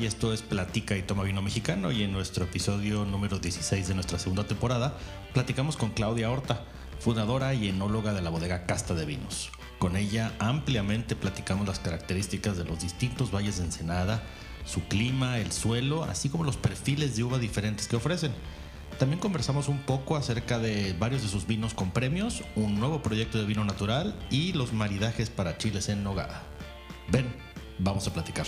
[0.00, 3.94] Y esto es Platica y Toma Vino Mexicano y en nuestro episodio número 16 de
[3.94, 4.96] nuestra segunda temporada
[5.32, 6.64] platicamos con Claudia Horta,
[6.98, 9.50] fundadora y enóloga de la bodega Casta de Vinos.
[9.78, 14.22] Con ella ampliamente platicamos las características de los distintos valles de Ensenada,
[14.64, 18.32] su clima, el suelo, así como los perfiles de uva diferentes que ofrecen.
[18.98, 23.38] También conversamos un poco acerca de varios de sus vinos con premios, un nuevo proyecto
[23.38, 26.42] de vino natural y los maridajes para chiles en nogada.
[27.10, 27.26] Ven,
[27.78, 28.46] vamos a platicar.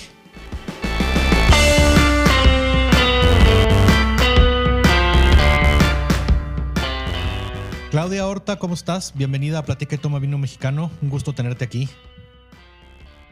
[7.97, 9.15] Claudia Horta, ¿cómo estás?
[9.17, 10.91] Bienvenida a Platica y Toma Vino Mexicano.
[11.01, 11.89] Un gusto tenerte aquí.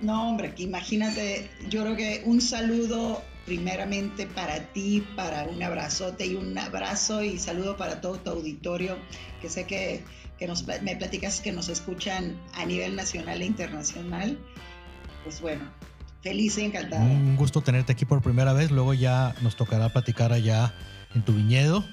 [0.00, 6.34] No, hombre, imagínate, yo creo que un saludo primeramente para ti, para un abrazote y
[6.34, 8.96] un abrazo y saludo para todo tu auditorio,
[9.42, 10.02] que sé que,
[10.38, 14.38] que nos, me platicas que nos escuchan a nivel nacional e internacional.
[15.24, 15.70] Pues bueno,
[16.24, 17.04] feliz y encantada.
[17.04, 20.74] Un gusto tenerte aquí por primera vez, luego ya nos tocará platicar allá
[21.14, 21.84] en tu viñedo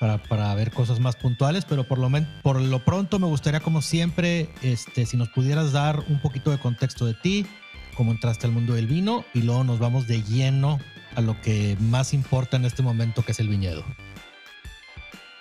[0.00, 2.10] para, para, ver cosas más puntuales, pero por lo,
[2.42, 6.58] por lo pronto me gustaría, como siempre, este, si nos pudieras dar un poquito de
[6.58, 7.46] contexto de ti,
[7.94, 10.80] cómo entraste al mundo del vino y luego nos vamos de lleno
[11.14, 13.84] a lo que más importa en este momento, que es el viñedo.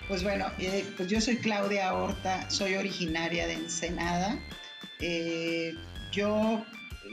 [0.09, 4.38] Pues bueno, eh, pues yo soy Claudia Horta, soy originaria de Ensenada.
[4.99, 5.73] Eh,
[6.11, 6.64] yo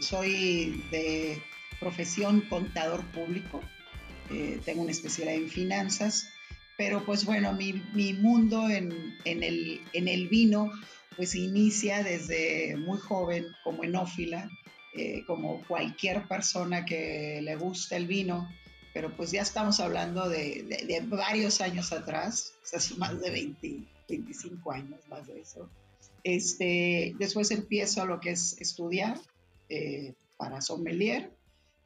[0.03, 1.43] soy de
[1.81, 3.61] profesión contador público,
[4.31, 6.27] eh, tengo una especialidad en finanzas
[6.77, 10.71] pero pues bueno, mi, mi mundo en, en, el, en, el, vino
[11.17, 14.49] pues inicia desde muy joven como enófila,
[14.95, 18.49] eh, como cualquier persona que le gusta el vino,
[18.95, 23.79] pero pues ya estamos hablando de, de, varios años atrás, o sea, más de 20,
[24.09, 25.69] 25 años más de eso.
[26.25, 29.21] Este, después empiezo lo que es estudiar
[29.73, 31.33] eh, para sommelier,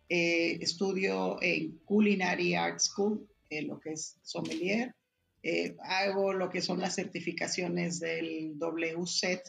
[0.08, 4.94] eh, estudio en Culinary Art School eh, lo que es sommelier.
[5.42, 9.42] Eh, hago lo que son las certificaciones del WSET.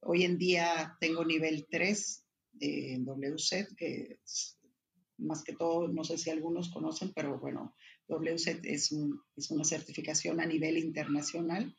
[0.00, 4.18] Hoy en día tengo nivel 3 de WSET, que
[5.18, 7.74] más que todo, no sé si algunos conocen, pero bueno,
[8.08, 8.94] WSET es,
[9.36, 11.74] es una certificación a nivel internacional.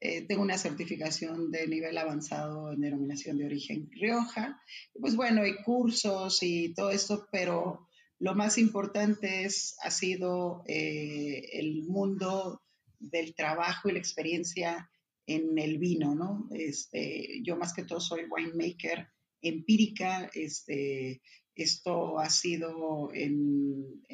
[0.00, 4.62] Eh, tengo una certificación de nivel avanzado en denominación de origen Rioja.
[4.94, 7.88] Pues bueno, hay cursos y todo esto, pero
[8.20, 12.62] lo más importante es, ha sido eh, el mundo
[13.00, 14.90] del trabajo y la experiencia
[15.26, 16.48] en el vino, ¿no?
[16.52, 19.08] Este, yo más que todo soy winemaker
[19.42, 21.22] empírica, este,
[21.54, 24.04] esto ha sido en,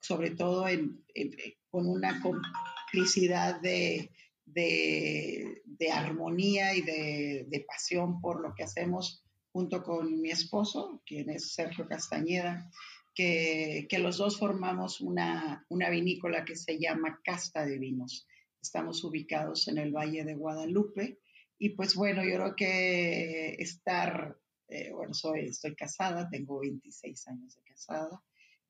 [0.00, 0.66] sobre todo
[1.70, 4.10] con una complicidad de,
[4.56, 9.22] de, armonía y de, de, pasión por lo que hacemos
[9.52, 12.70] junto con mi esposo, quien es Sergio Castañeda,
[13.14, 18.26] que, los dos formamos una, vinícola que se llama Casta de Vinos.
[18.60, 21.18] Estamos ubicados en el Valle de Guadalupe
[21.58, 24.36] y pues bueno, yo creo que estar,
[24.68, 28.22] eh, bueno, soy, estoy casada, tengo 26 años de casada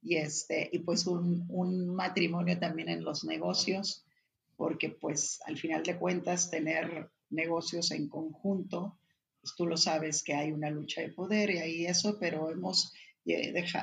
[0.02, 4.05] y, este, y pues un, un matrimonio también en los negocios,
[4.56, 8.98] porque pues al final de cuentas tener negocios en conjunto,
[9.40, 12.92] pues tú lo sabes que hay una lucha de poder y ahí eso, pero hemos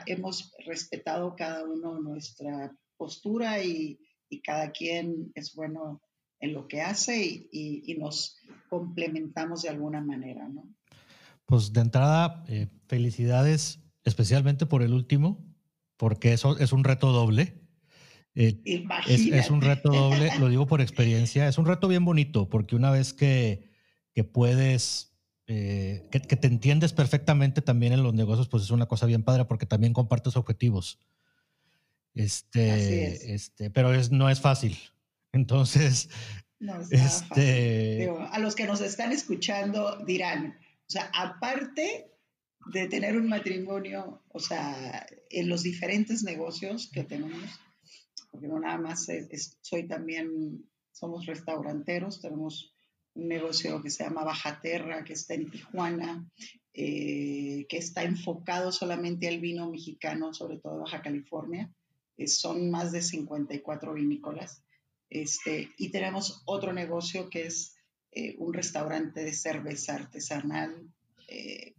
[0.05, 3.99] hemos respetado cada uno nuestra postura y,
[4.43, 6.01] cada quien es bueno
[6.39, 10.67] en lo que hace y, nos complementamos de alguna manera, ¿no?
[11.45, 15.45] Pues de entrada, eh, felicidades especialmente por el último,
[15.97, 17.62] porque eso es un reto doble.
[18.35, 18.61] Eh,
[19.07, 22.91] es, un reto doble, lo digo por experiencia, es un reto bien bonito, porque una
[22.91, 23.69] vez que,
[24.13, 25.13] que puedes
[25.45, 29.45] eh, que, te entiendes perfectamente también en los negocios, pues es una cosa bien padre
[29.45, 30.99] porque también compartes objetivos.
[32.13, 34.77] Este, este, pero es, no es fácil.
[35.33, 36.09] Entonces,
[36.91, 42.11] este, a los que nos están escuchando dirán, o sea, aparte
[42.67, 47.49] de tener un matrimonio, o sea, en los diferentes negocios que tenemos,
[48.33, 49.07] porque no nada más
[49.61, 52.73] soy también, somos restauranteros, tenemos
[53.13, 56.27] un negocio que se llama Bajaterra, que está en Tijuana,
[56.73, 61.71] eh, que está enfocado solamente al vino mexicano, sobre todo Baja California.
[62.17, 64.63] Eh, son más de 54 vinícolas.
[65.11, 67.75] Este, y tenemos otro negocio que es
[68.13, 70.89] eh, un restaurante de cerveza artesanal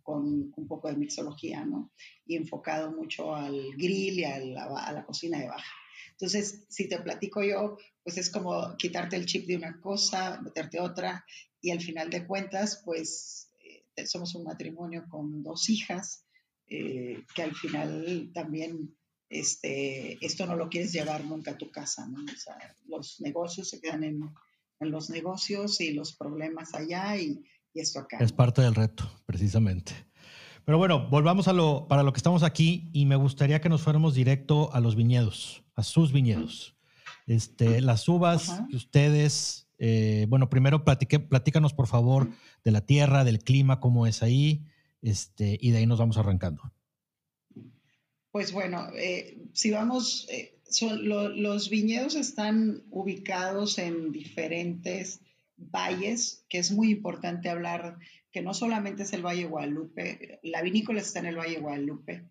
[0.03, 1.93] con un poco de mixología, ¿no?
[2.27, 5.84] Y enfocado mucho al grill y a la, a la cocina de baja.
[6.19, 10.81] Entonces, si te platico yo, pues es como quitarte el chip de una cosa, meterte
[10.81, 11.25] otra,
[11.61, 13.51] y al final de cuentas, pues
[13.97, 16.25] eh, somos un matrimonio con dos hijas,
[16.67, 18.97] eh, que al final también
[19.29, 22.23] este, esto no lo quieres llevar nunca a tu casa, ¿no?
[22.23, 22.57] O sea,
[22.87, 24.21] los negocios se quedan en,
[24.81, 28.19] en los negocios y los problemas allá y, y, esto acá.
[28.21, 29.93] Es parte del reto, precisamente.
[30.65, 33.83] Pero bueno, volvamos a lo, para lo que estamos aquí y me gustaría que nos
[33.83, 36.77] fuéramos directo a los viñedos, a sus viñedos.
[37.27, 42.29] Este, las uvas que ustedes, eh, bueno, primero platique, platícanos por favor
[42.65, 44.67] de la tierra, del clima, cómo es ahí,
[45.03, 46.63] este, y de ahí nos vamos arrancando.
[48.31, 55.21] Pues bueno, eh, si vamos, eh, los viñedos están ubicados en diferentes
[55.57, 57.99] valles, que es muy importante hablar
[58.33, 62.29] que no solamente es el Valle Guadalupe, la vinícola está en el Valle Guadalupe,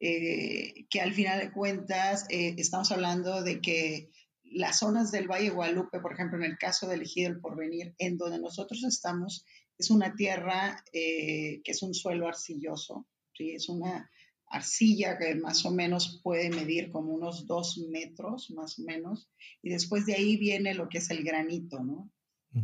[0.00, 4.10] eh, que al final de cuentas estamos hablando de que
[4.44, 8.16] las zonas del Valle Guadalupe, por ejemplo, en el caso de Elegido el Porvenir, en
[8.16, 9.44] donde nosotros estamos,
[9.78, 13.50] es una tierra que es un suelo arcilloso, ¿sí?
[13.50, 14.08] es una
[14.48, 19.28] arcilla que más o menos puede medir como unos dos metros, más o menos,
[19.62, 22.10] y después de ahí viene lo que es el granito, ¿no?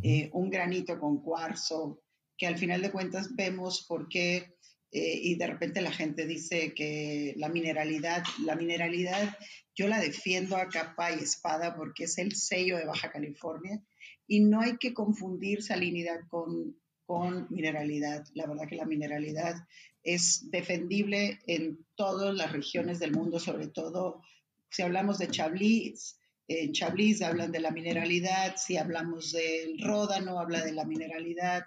[0.01, 2.01] Eh, un granito con cuarzo,
[2.37, 4.55] que al final de cuentas vemos por qué,
[4.93, 9.35] eh, y de repente la gente dice que la mineralidad, la mineralidad
[9.75, 13.81] yo la defiendo a capa y espada porque es el sello de Baja California,
[14.27, 18.25] y no hay que confundir salinidad con, con mineralidad.
[18.35, 19.55] La verdad que la mineralidad
[20.03, 24.21] es defendible en todas las regiones del mundo, sobre todo
[24.69, 26.19] si hablamos de Chablis.
[26.47, 31.63] En Chablis hablan de la mineralidad, si hablamos del Ródano, habla de la mineralidad,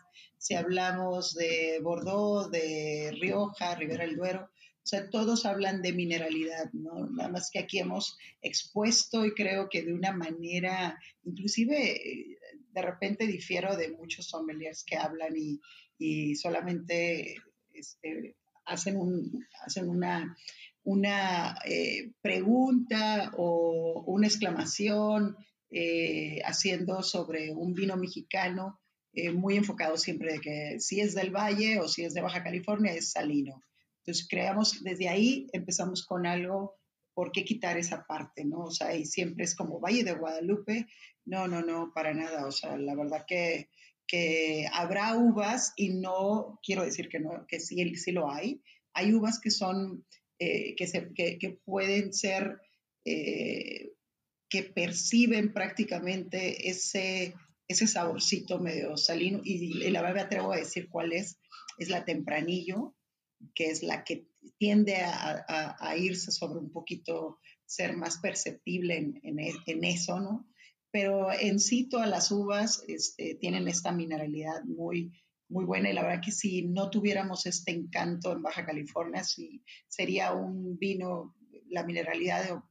[0.46, 6.72] si hablamos de Bordeaux, de Rioja, Ribera del Duero, o sea, todos hablan de mineralidad,
[6.72, 7.10] ¿no?
[7.10, 12.00] Nada más que aquí hemos expuesto y creo que de una manera, inclusive
[12.70, 15.60] de repente difiero de muchos sommeliers que hablan y,
[15.98, 17.34] y solamente
[17.74, 20.36] este, hacen, un, hacen una,
[20.84, 25.36] una eh, pregunta o una exclamación
[25.72, 28.78] eh, haciendo sobre un vino mexicano
[29.16, 32.44] eh, muy enfocado siempre de que si es del Valle o si es de Baja
[32.44, 33.64] California es salino.
[34.04, 36.76] Entonces creamos, desde ahí empezamos con algo,
[37.12, 38.44] ¿por qué quitar esa parte?
[38.44, 38.66] ¿no?
[38.66, 40.86] O sea, y siempre es como Valle de Guadalupe,
[41.24, 42.46] no, no, no, para nada.
[42.46, 43.68] O sea, la verdad que
[44.06, 48.62] que habrá uvas y no quiero decir que no, que sí, sí lo hay.
[48.94, 50.04] Hay uvas que son,
[50.38, 52.60] eh, que, se, que, pueden ser,
[53.04, 53.92] eh,
[54.48, 57.34] que perciben prácticamente ese,
[57.68, 61.38] ese saborcito medio salino y, la verdad me atrevo a decir cuál es.
[61.78, 62.94] Es la tempranillo,
[63.54, 64.28] que es la que
[64.58, 70.46] tiende a, irse sobre un poquito, ser más perceptible en, en, en eso, ¿no?
[70.96, 75.12] pero en sí todas las uvas este, tienen esta mineralidad muy,
[75.46, 79.62] muy buena y la verdad que si no tuviéramos este encanto en Baja California, sí,
[79.88, 81.36] sería un vino,
[81.68, 82.62] la mineralidad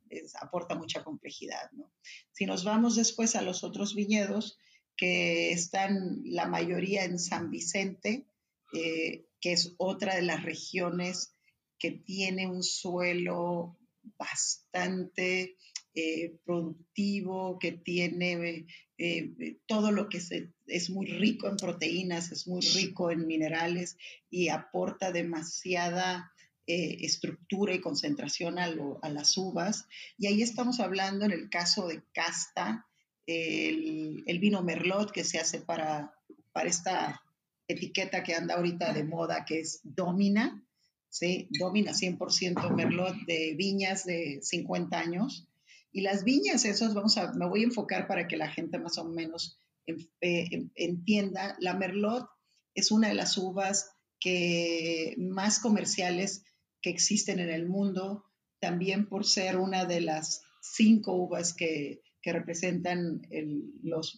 [0.41, 1.69] aporta mucha complejidad.
[1.73, 1.93] ¿no?
[2.31, 4.57] Si nos vamos después a los otros viñedos,
[4.97, 8.25] que están la mayoría en San Vicente,
[8.73, 11.33] eh, que es otra de las regiones
[11.77, 13.77] que tiene un suelo
[14.17, 15.57] bastante
[15.93, 18.65] eh, productivo, que tiene
[18.97, 20.21] eh, todo lo que
[20.67, 23.97] es muy rico en proteínas, es muy rico en minerales
[24.29, 26.31] y aporta demasiada
[26.67, 28.67] estructura y concentración a,
[29.09, 29.85] las uvas.
[30.17, 32.87] Y ahí estamos hablando en el caso de Casta,
[33.27, 36.13] el, vino Merlot que se hace para,
[36.51, 37.21] para esta
[37.67, 40.63] etiqueta que anda ahorita de moda, que es Domina,
[41.09, 41.47] ¿sí?
[41.59, 45.47] Domina 100% Merlot de viñas de 50 años.
[45.91, 48.97] Y las viñas, esos vamos a, me voy a enfocar para que la gente más
[48.97, 51.55] o menos eh, entienda.
[51.59, 52.27] La Merlot
[52.73, 56.43] es una de las uvas que más comerciales
[56.81, 58.25] que existen en el mundo,
[58.59, 63.71] también por ser una de las cinco uvas que, que representan el,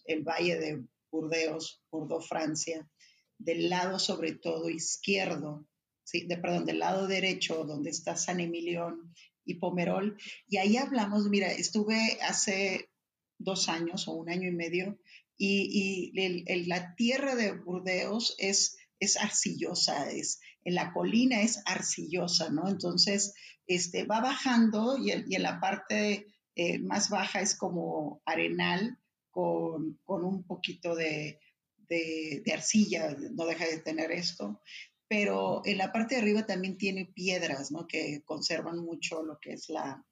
[0.05, 2.89] el valle de Burdeos, Bordeaux, Francia,
[3.37, 5.67] del lado sobre todo izquierdo,
[6.05, 6.25] ¿sí?
[6.25, 10.17] de, perdón, del lado derecho donde está San Emilión y Pomerol.
[10.47, 12.89] Y ahí hablamos, mira, estuve hace
[13.37, 14.97] dos años o un año y medio
[15.37, 16.13] y,
[16.65, 22.69] la tierra de Burdeos es, es arcillosa, es, en la colina es arcillosa, ¿no?
[22.69, 23.33] Entonces,
[23.67, 26.25] este, va bajando y, en la parte
[26.57, 28.97] eh, más baja es como arenal
[29.29, 31.39] con, un poquito de,
[31.87, 34.61] de, arcilla, no deja de tener esto
[35.07, 37.87] pero en la parte de arriba también tiene piedras, ¿no?
[37.87, 40.03] Que conservan mucho lo que es la,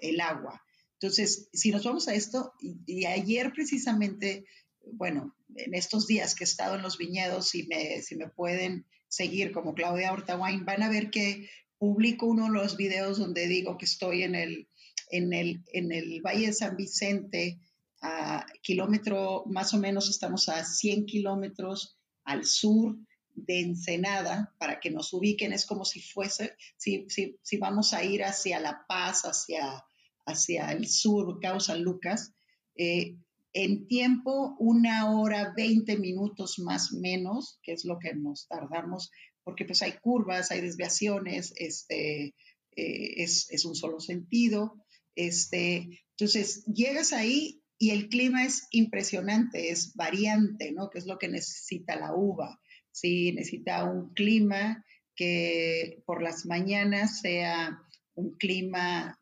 [0.00, 0.62] el agua.
[0.94, 4.46] Entonces, si nos vamos a esto, y, ayer precisamente,
[4.92, 8.86] bueno, en estos días que he estado en los viñedos, y me, si me pueden
[9.08, 13.76] seguir como Claudia Hortawain, van a ver que publico uno de los videos donde digo
[13.76, 14.68] que estoy en el,
[15.12, 17.60] en el, en el Valle de San Vicente,
[18.00, 22.96] a kilómetro, más o menos estamos a 100 kilómetros al sur
[23.34, 28.02] de Ensenada, para que nos ubiquen, es como si fuese, si, si, si vamos a
[28.02, 29.84] ir hacia La Paz, hacia,
[30.26, 32.34] hacia el sur, Causa Lucas,
[32.74, 33.16] eh,
[33.52, 39.10] en tiempo, una hora, 20 minutos más menos, que es lo que nos tardamos,
[39.44, 42.34] porque pues hay curvas, hay desviaciones, este,
[42.76, 44.81] eh, es, es, un solo sentido.
[45.14, 50.88] Este, entonces, llegas ahí y el clima es impresionante, es variante, ¿no?
[50.90, 52.60] Que es lo que necesita la uva.
[52.90, 54.84] Sí, necesita un clima
[55.16, 57.78] que por las mañanas sea
[58.14, 59.18] un clima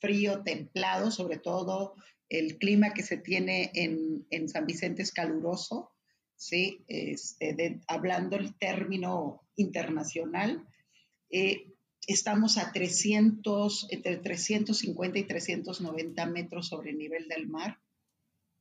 [0.00, 1.94] frío, templado, sobre todo
[2.30, 5.90] el clima que se tiene en, San Vicente es caluroso,
[6.36, 6.84] ¿sí?
[6.86, 10.66] Este, hablando el término internacional.
[11.28, 11.66] Eh,
[12.12, 17.78] estamos a 300, entre 350 y 390 metros sobre el nivel del mar.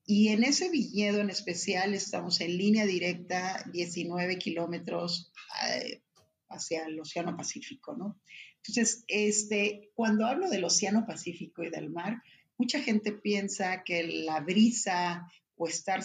[0.06, 5.32] Y en ese viñedo en especial estamos en línea directa 19 kilómetros
[5.68, 6.02] eh,
[6.50, 8.20] hacia el Océano Pacífico, ¿no?
[8.58, 12.22] Entonces, este, cuando hablo del Océano Pacífico y del mar,
[12.58, 16.04] mucha gente piensa que la brisa o estar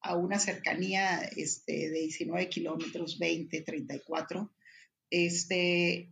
[0.00, 4.52] a una cercanía este, de 19 kilómetros, 20, 34,
[5.10, 6.10] este,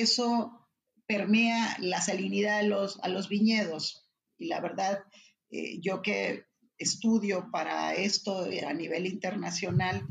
[0.00, 0.68] eso
[1.06, 4.08] permea la salinidad a los, a los viñedos.
[4.38, 5.00] Y la verdad,
[5.50, 6.44] eh, yo que
[6.78, 10.06] estudio para esto a nivel internacional,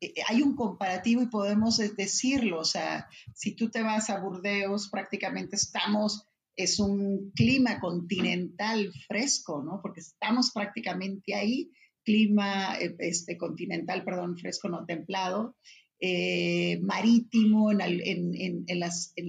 [0.00, 4.88] eh, hay un comparativo y podemos decirlo, o sea, si tú te vas a Burdeos,
[4.90, 9.80] prácticamente estamos es un clima continental fresco, ¿no?
[9.82, 11.70] Porque estamos prácticamente ahí,
[12.04, 15.56] clima eh, este, continental, perdón, fresco no templado,
[16.06, 17.78] eh, marítimo en,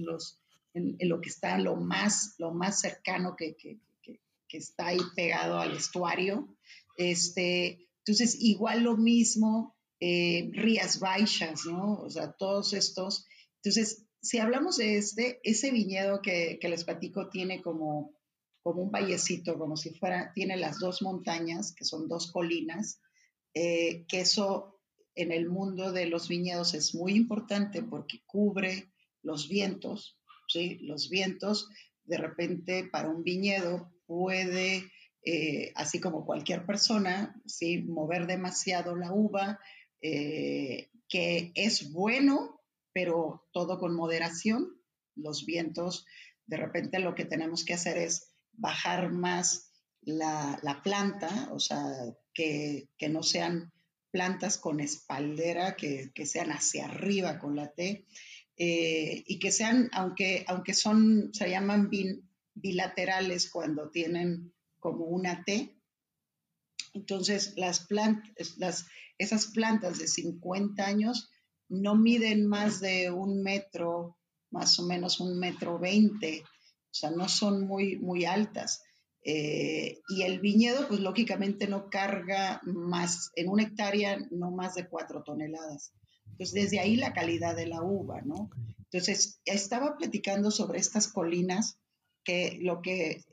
[0.04, 0.38] los,
[0.74, 5.58] lo que está lo más, lo más cercano que, que, que, que, está ahí pegado
[5.58, 6.54] al estuario.
[6.98, 11.94] Este, entonces, igual lo mismo, eh, Rías Baixas, ¿no?
[12.02, 13.24] O sea, todos estos.
[13.62, 18.12] Entonces, si hablamos de este, ese viñedo que, les platico tiene como,
[18.62, 23.00] como un vallecito, como si fuera, tiene las dos montañas, que son dos colinas,
[23.54, 24.75] eh, que eso
[25.16, 28.92] en el mundo de los viñedos es muy importante porque cubre
[29.22, 30.18] los vientos,
[30.48, 30.78] ¿sí?
[30.82, 31.68] Los vientos,
[32.04, 34.92] de repente, para un viñedo puede,
[35.24, 37.78] eh, así como cualquier persona, ¿sí?
[37.82, 39.58] Mover demasiado la uva,
[40.00, 42.56] eh, que es bueno
[42.96, 44.80] pero todo con moderación.
[45.16, 46.06] Los vientos,
[46.46, 49.70] de repente lo que tenemos que hacer es bajar más
[50.00, 51.92] la, planta, o sea,
[52.32, 53.70] que, no sean
[54.16, 58.06] plantas con espaldera, que, sean hacia arriba con la T,
[58.56, 61.90] eh, y que sean, aunque, aunque son, se llaman
[62.54, 65.76] bilaterales cuando tienen como una T,
[66.94, 67.86] entonces las
[68.56, 68.86] las,
[69.18, 71.28] esas plantas de 50 años
[71.68, 74.16] no miden más de un metro,
[74.50, 78.82] más o menos un metro veinte, o sea, no son muy, muy altas.
[79.28, 84.86] Eh, y el viñedo, pues lógicamente no carga más, en una hectárea, no más de
[84.86, 85.92] cuatro toneladas.
[86.30, 88.50] Entonces, desde ahí la calidad de la uva, ¿no?
[88.84, 91.80] Entonces, estaba platicando sobre estas colinas,
[92.22, 93.24] que lo que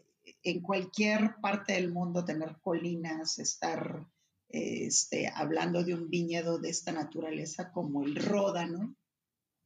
[0.41, 4.07] en cualquier parte del mundo tener colinas, estar
[4.49, 8.95] este, hablando de un viñedo de esta naturaleza como el Ródano,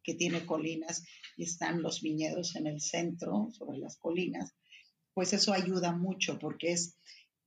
[0.03, 1.05] que tiene colinas
[1.37, 4.55] y están los viñedos en el centro, sobre las colinas,
[5.17, 6.95] pues eso ayuda mucho porque es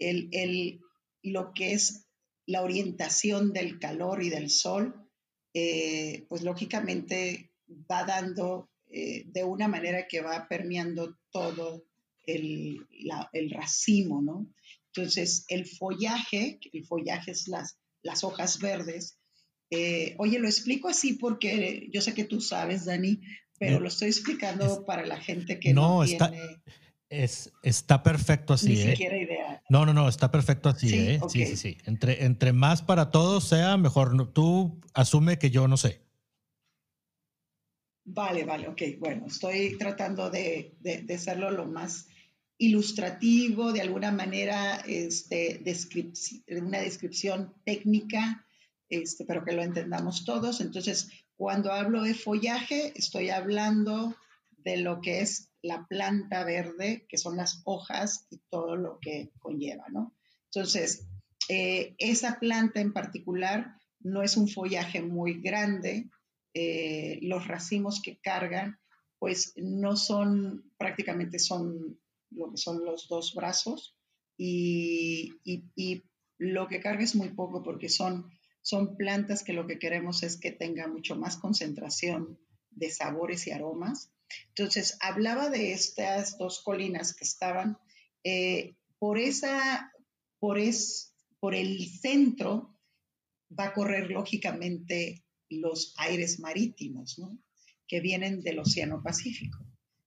[0.00, 0.81] el,
[1.23, 2.09] lo que es
[2.45, 5.09] la orientación del calor y del sol,
[5.55, 7.53] eh, pues lógicamente
[7.89, 11.85] va dando eh, de una manera que va permeando todo
[12.27, 12.89] el,
[13.33, 14.53] el racimo, ¿no?
[14.87, 19.17] Entonces, el follaje, el follaje es las, las hojas verdes.
[19.71, 23.21] Eh, oye, lo explico así porque yo sé que tú sabes, Dani,
[23.61, 26.33] pero lo estoy explicando para la gente que no, está,
[27.11, 28.69] Es, está perfecto así.
[28.69, 28.90] Ni ¿eh?
[28.93, 29.62] siquiera idea.
[29.69, 30.88] No, no, no, está perfecto así.
[30.88, 30.99] ¿Sí?
[30.99, 31.21] ¿eh?
[31.29, 31.79] sí, sí, sí.
[31.85, 34.33] Entre, entre más para todos sea, mejor.
[34.33, 36.00] Tú asume que yo no sé.
[38.05, 38.83] Vale, vale, ok.
[38.99, 42.07] Bueno, estoy tratando de, de, de hacerlo lo más
[42.61, 45.62] ilustrativo, de alguna manera, este,
[46.61, 48.47] una descripción técnica,
[48.88, 50.61] este, pero que lo entendamos todos.
[50.61, 54.14] Entonces, cuando hablo de follaje, estoy hablando
[54.64, 59.31] de lo que es la planta verde, que son las hojas y todo lo que
[59.38, 60.14] conlleva, ¿no?
[60.47, 61.07] Entonces,
[61.49, 66.11] eh, esa planta en particular no es un follaje muy grande.
[66.55, 68.81] Eh, los racimos que cargan
[69.21, 72.00] pues no son, prácticamente son
[72.31, 73.95] lo que son los dos brazos
[74.37, 76.02] y, y,
[76.38, 78.31] lo que carga es muy poco porque son,
[78.62, 82.38] son plantas que lo que queremos es que tenga mucho más concentración
[82.71, 84.11] de sabores y aromas.
[84.49, 87.78] Entonces, hablaba de estas dos colinas que estaban
[88.25, 89.92] eh, por esa,
[90.38, 92.78] por, es, por el centro
[93.58, 97.38] va a correr lógicamente los aires marítimos, ¿no?
[97.88, 99.58] que vienen del Océano Pacífico.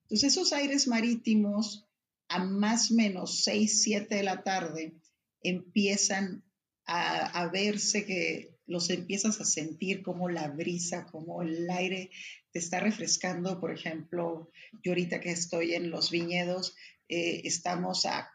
[0.04, 1.86] Entonces, esos aires marítimos,
[2.30, 4.94] a más o menos 6, 7 de la tarde,
[5.42, 6.44] empiezan
[6.86, 12.12] a, verse que los empiezas a sentir como la brisa, como el aire
[12.52, 13.60] te está refrescando.
[13.60, 14.52] Por ejemplo,
[14.84, 16.76] yo ahorita que estoy en los viñedos,
[17.10, 18.30] eh, estamos a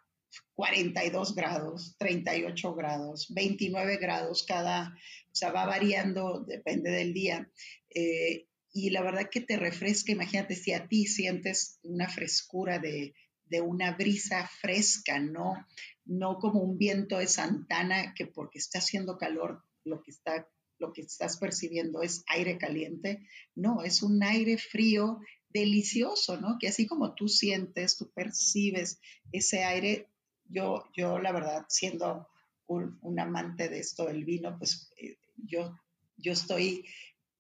[0.55, 4.95] 42 grados, 38 grados, 29 grados cada,
[5.33, 7.51] o sea, va variando, depende del día.
[7.95, 13.15] Eh, y la verdad que te refresca, imagínate si a ti sientes una frescura de,
[13.63, 15.67] una brisa fresca, ¿no?
[16.05, 20.93] No como un viento de Santana que porque está haciendo calor lo que está lo
[20.93, 26.57] que estás percibiendo es aire caliente, no, es un aire frío delicioso, ¿no?
[26.59, 29.01] Que así como tú sientes, tú percibes
[29.33, 30.09] ese aire,
[30.45, 32.29] yo, yo la verdad, siendo
[32.67, 35.77] un, amante de esto del vino, pues eh, yo,
[36.17, 36.85] yo estoy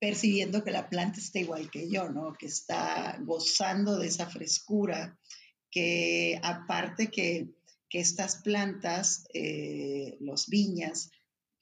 [0.00, 2.34] percibiendo que la planta está igual que yo, ¿no?
[2.34, 5.18] Que está gozando de esa frescura,
[5.70, 7.54] que aparte que,
[7.90, 11.10] estas plantas, eh, los viñas,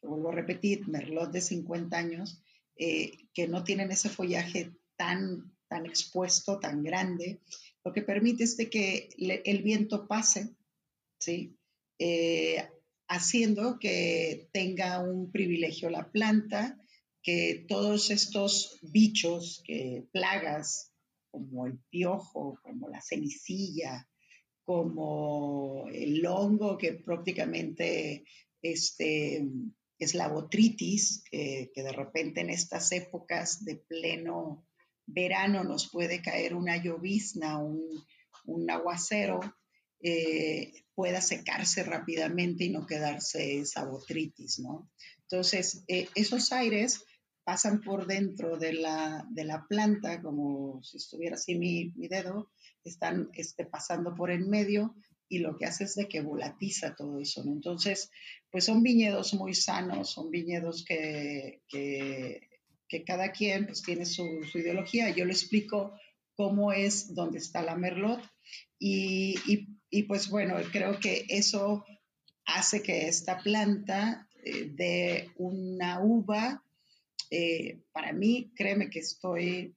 [0.02, 2.42] vuelvo a repetir, merlot de 50 años,
[2.76, 7.40] eh, que no tienen ese follaje tan, tan expuesto, tan grande,
[7.84, 10.56] lo que permite es que el viento pase,
[11.20, 11.56] ¿sí?
[11.98, 12.68] Eh,
[13.08, 16.78] haciendo que tenga un privilegio la planta,
[17.22, 20.92] que todos estos bichos, que plagas,
[21.30, 24.08] como el piojo, como la cenicilla,
[24.64, 28.24] como el hongo que prácticamente
[28.62, 29.46] este,
[29.98, 34.66] es la botritis, que, de repente en estas épocas de pleno
[35.06, 39.40] verano nos puede caer una llovizna, un, aguacero,
[40.00, 44.90] eh, pueda secarse rápidamente y no quedarse esa botritis, ¿no?
[45.22, 47.04] Entonces, eh, esos aires
[47.44, 52.50] pasan por dentro de la, de la planta, como si estuviera así mi, mi dedo,
[52.84, 54.94] están este, pasando por en medio
[55.28, 57.44] y lo que hace es de que volatiza todo eso.
[57.44, 57.52] ¿no?
[57.52, 58.10] Entonces,
[58.50, 62.48] pues son viñedos muy sanos, son viñedos que, que,
[62.88, 65.10] que cada quien pues tiene su, su, ideología.
[65.10, 65.92] Yo le explico
[66.34, 68.20] cómo es donde está la Merlot
[68.78, 71.84] y, y, y, pues bueno, creo que eso
[72.44, 76.62] hace que esta planta eh, dé una uva
[77.30, 79.74] eh, para mí, créeme que estoy,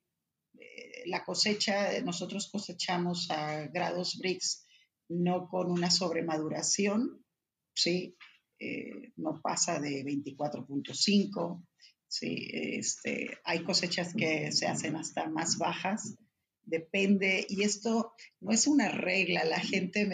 [0.60, 4.68] eh, la cosecha, nosotros cosechamos a grados Brix,
[5.10, 7.26] no con una sobremaduración,
[7.74, 8.15] ¿sí?
[8.60, 11.65] Eh, no pasa de 24.5,
[12.08, 12.50] ¿sí?
[12.52, 16.15] Este, hay cosechas que se hacen hasta más bajas,
[16.63, 20.08] depende, y esto no es una regla, la gente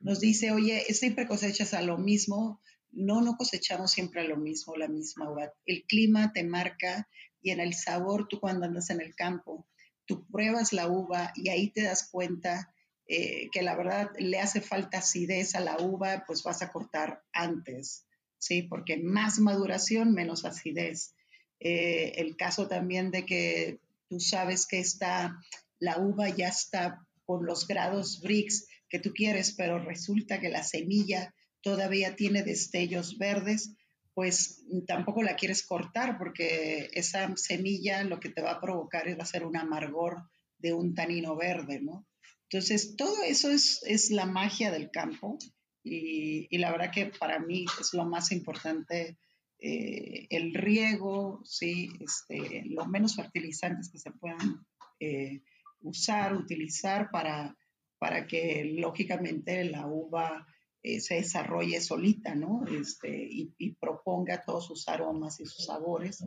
[0.00, 4.88] nos dice, oye, siempre cosechas a lo mismo, no, no cosechamos siempre lo mismo, la
[4.88, 5.52] misma uva.
[5.66, 7.08] El clima te marca
[7.40, 9.66] y en el sabor, tú cuando andas en el campo,
[10.06, 12.73] tú pruebas la uva y ahí te das cuenta
[13.06, 17.22] eh, que la verdad le hace falta acidez a la uva, pues vas a cortar
[17.32, 18.06] antes,
[18.38, 18.62] ¿sí?
[18.62, 21.14] Porque más maduración, menos acidez.
[21.60, 25.38] Eh, el caso también de que tú sabes que está,
[25.78, 30.62] la uva ya está por los grados Brix que tú quieres, pero resulta que la
[30.62, 33.74] semilla todavía tiene destellos verdes,
[34.14, 39.18] pues tampoco la quieres cortar porque esa semilla lo que te va a provocar es
[39.18, 40.22] va un amargor
[40.58, 42.06] de un tanino verde, ¿no?
[42.54, 45.38] Entonces, todo eso es, es la magia del campo
[45.82, 49.18] y, y, la verdad que para mí es lo más importante,
[49.58, 51.90] eh, el riego, ¿sí?
[51.98, 54.64] Este, lo menos fertilizantes que se puedan
[55.00, 55.42] eh,
[55.80, 57.58] usar, utilizar para,
[57.98, 60.46] para que lógicamente la uva
[60.80, 62.64] eh, se desarrolle solita, ¿no?
[62.68, 66.22] Este, y, proponga todos sus aromas y sus sabores.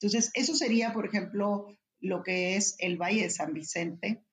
[0.00, 1.66] Entonces, eso sería, por ejemplo,
[2.00, 4.24] lo que es el Valle de San Vicente.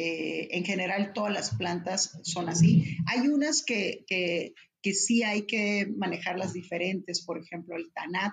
[0.00, 2.96] Eh, en general, todas las plantas son así.
[3.06, 8.32] Hay unas que, que, que sí hay que manejarlas diferentes, por ejemplo, el Tanat,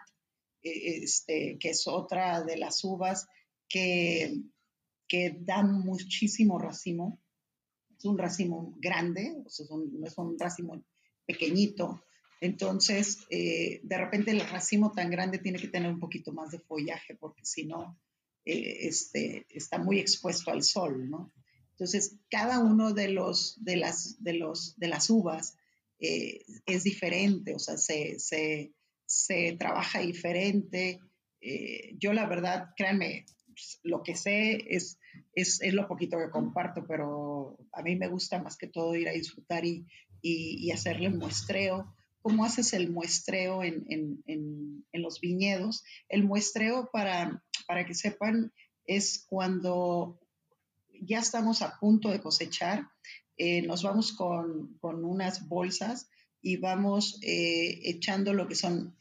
[0.61, 3.25] eh, este, que es otra de las uvas
[3.67, 4.41] que,
[5.07, 7.19] que dan muchísimo racimo
[7.97, 10.83] es un racimo grande, o sea, no es un racimo
[11.25, 12.03] pequeñito.
[12.41, 16.59] Entonces, eh, de repente el racimo tan grande tiene que tener un poquito más de
[16.59, 17.99] follaje, porque si no,
[18.43, 21.33] eh, este, está muy expuesto al sol, ¿no?
[21.75, 25.57] Entonces, cada uno de, los, de, las, de, los, de las uvas
[25.99, 28.73] eh, es diferente, o sea, se, se,
[29.05, 31.01] se trabaja diferente.
[31.41, 33.25] Eh, yo la verdad, créanme,
[33.83, 34.99] lo que sé es,
[35.33, 39.09] es, es, lo poquito que comparto, pero a mí me gusta más que todo ir
[39.09, 39.85] a disfrutar y,
[40.21, 41.93] y, y hacerle muestreo.
[42.21, 45.83] ¿Cómo haces el muestreo en, en, en, en, los viñedos?
[46.07, 48.53] El muestreo, para, para que sepan,
[48.85, 50.19] es cuando
[51.01, 52.87] ya estamos a punto de cosechar,
[53.37, 56.09] eh, nos vamos con, con, unas bolsas
[56.41, 58.95] y vamos eh, echando lo que son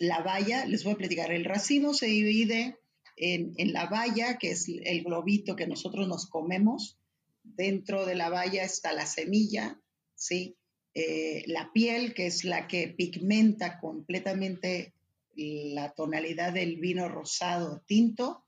[0.00, 0.66] la valla.
[0.66, 2.78] Les voy a platicar, el racimo se divide
[3.16, 6.98] en, en, la valla, que es el globito que nosotros nos comemos.
[7.44, 9.80] Dentro de la valla está la semilla,
[10.16, 10.56] ¿sí?
[10.94, 14.94] Eh, la piel, que es la que pigmenta completamente
[15.36, 18.44] la tonalidad del vino rosado tinto,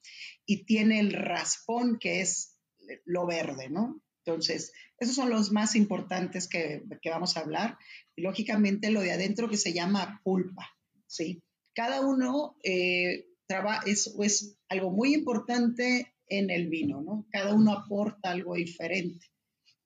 [0.47, 2.58] y tiene el raspón, que es
[3.05, 4.01] lo verde, ¿no?
[4.25, 7.79] Entonces, esos son los más importantes que, que, vamos a hablar.
[8.15, 10.69] Y lógicamente lo de adentro que se llama pulpa,
[11.07, 11.43] ¿sí?
[11.75, 13.27] Cada uno eh,
[13.87, 17.27] es, es algo muy importante en el vino, ¿no?
[17.31, 19.27] Cada uno aporta algo diferente.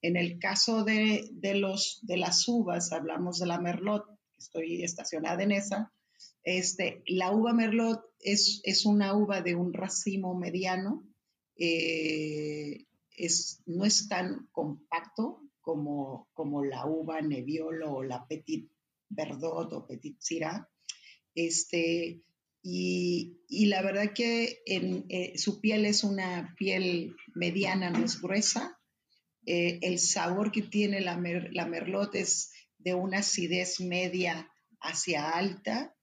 [0.00, 4.04] En el caso de, de, los, de las uvas, hablamos de la merlot,
[4.36, 5.92] estoy estacionada en esa,
[6.42, 11.06] este, la uva merlot es, es una uva de un racimo mediano,
[11.56, 18.70] eh, es, no es tan compacto como, como la uva Nebbiolo o la Petit
[19.08, 20.68] Verdot o Petit Syrah.
[21.34, 22.22] Este,
[22.62, 28.20] y, y, la verdad que en, eh, su piel es una piel mediana, no es
[28.20, 28.78] gruesa.
[29.46, 34.48] Eh, el sabor que tiene la, mer, la, merlot es de una acidez media
[34.80, 35.96] hacia alta,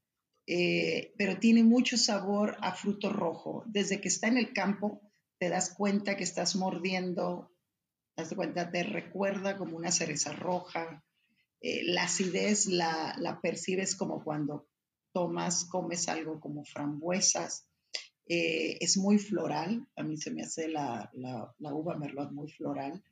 [0.48, 3.64] eh, pero tiene mucho sabor a fruto rojo.
[3.68, 5.02] Desde que está en el campo,
[5.40, 7.52] te das cuenta que estás mordiendo,
[8.16, 11.04] te das cuenta, te recuerda como una cereza roja.
[11.62, 14.68] Eh, la acidez la, la, percibes como cuando
[15.14, 17.66] tomas, comes algo como frambuesas.
[18.26, 23.04] Eh, es muy floral, a mí se me hace la, la, uva merlot muy floral,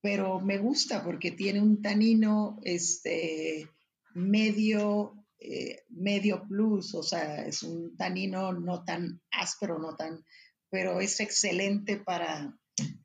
[0.00, 3.68] pero me gusta porque tiene un tanino este,
[4.14, 10.24] medio, eh, medio plus, o sea, es un tanino no tan áspero, no tan
[10.70, 12.56] pero es excelente para,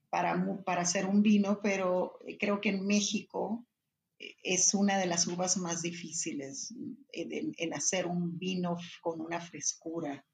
[0.09, 3.65] para, para hacer un vino, pero creo que en México
[4.19, 6.73] eh, es una de las uvas más difíciles
[7.11, 10.25] en, en hacer un vino con una frescura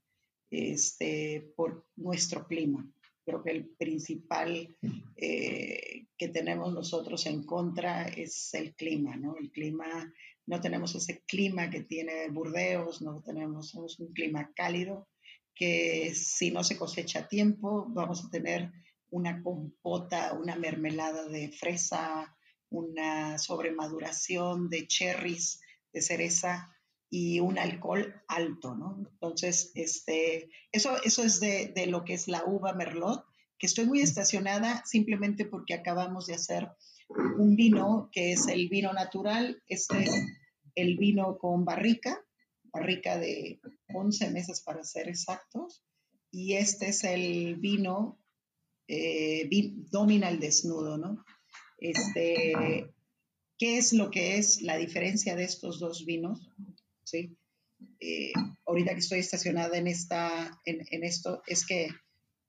[0.51, 2.87] este, por nuestro clima.
[3.25, 4.75] Creo que el principal
[5.15, 9.37] eh, que tenemos nosotros en contra es el clima, ¿no?
[9.37, 10.11] El clima,
[10.45, 15.07] no tenemos ese clima que tiene Burdeos, no tenemos, un clima cálido,
[15.55, 18.71] que si no se cosecha a tiempo, vamos a tener
[19.09, 22.35] una compota, una mermelada de fresa,
[22.69, 25.59] una sobremaduración de cherries,
[25.93, 26.75] de cereza
[27.09, 28.97] y un alcohol alto, ¿no?
[29.11, 33.25] Entonces, este, eso, eso es de, de lo que es la uva merlot,
[33.59, 36.69] que estoy muy estacionada simplemente porque acabamos de hacer
[37.09, 40.11] un vino que es el vino natural, este es
[40.75, 42.23] el vino con barrica,
[42.63, 43.59] barrica de
[43.93, 45.83] 11 meses para ser exactos.
[46.31, 48.19] Y este es el vino,
[48.87, 49.49] eh,
[49.91, 51.23] domina el desnudo, ¿no?
[51.77, 52.53] Este,
[53.57, 56.49] ¿Qué es lo que es la diferencia de estos dos vinos?
[57.03, 57.37] ¿Sí?
[57.99, 58.31] Eh,
[58.65, 61.89] ahorita que estoy estacionada en, esta, en, en, esto, es que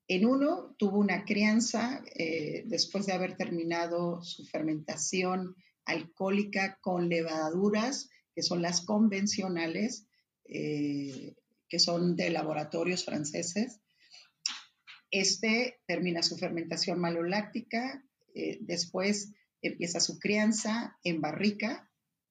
[0.08, 8.08] en uno tuvo una crianza eh, después de haber terminado su fermentación alcohólica con levaduras,
[8.34, 10.06] que son las convencionales,
[10.44, 11.34] eh,
[11.68, 13.80] que son de laboratorios franceses.
[15.10, 21.90] Este termina su fermentación maloláctica, eh, después empieza su crianza en barrica,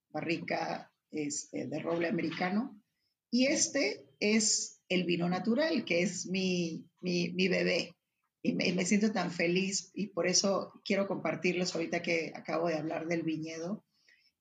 [0.09, 2.81] barrica este, de roble americano,
[3.31, 7.95] y este es el vino natural, que es mi, mi, bebé.
[8.43, 12.75] Y me, me, siento tan feliz y por eso quiero compartirles ahorita que acabo de
[12.75, 13.85] hablar del viñedo.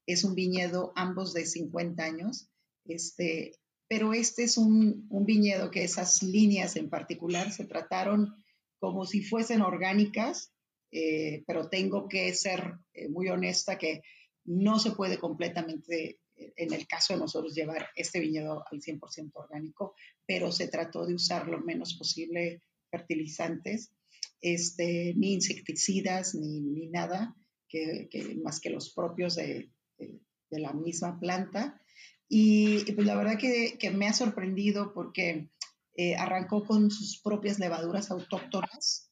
[0.07, 2.51] Es un viñedo ambos de 50 años.
[2.85, 3.60] Este,
[3.91, 8.37] pero este es un, viñedo que esas líneas en particular se trataron
[8.79, 10.53] como si fuesen orgánicas,
[10.93, 14.03] eh, pero tengo que ser eh, muy honesta que
[14.45, 19.33] no se puede completamente, eh, en el caso de nosotros, llevar este viñedo al 100%
[19.35, 23.91] orgánico, pero se trató de usar lo menos posible fertilizantes,
[24.41, 27.35] este, ni insecticidas, ni, nada,
[27.69, 28.09] que,
[28.41, 29.69] más que los propios de
[30.51, 31.83] la misma planta.
[32.33, 35.51] Y pues la verdad que, que me ha sorprendido porque
[35.97, 39.11] eh, arrancó con sus propias levaduras autóctonas,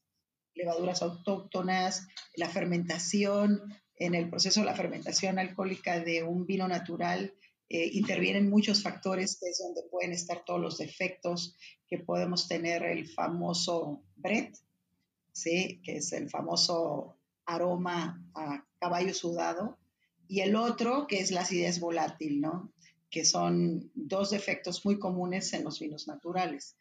[0.55, 7.33] levaduras autóctonas, la fermentación, en el proceso de la fermentación alcohólica de un vino natural
[7.67, 12.83] eh, intervienen muchos factores, que es donde pueden estar todos los defectos que podemos tener
[12.83, 14.57] el famoso Brett,
[15.33, 15.81] ¿sí?
[15.83, 19.77] que es el famoso aroma a caballo sudado,
[20.27, 22.73] y el otro que es la acidez volátil, ¿no?
[23.09, 26.75] Que son dos defectos muy comunes en los vinos naturales.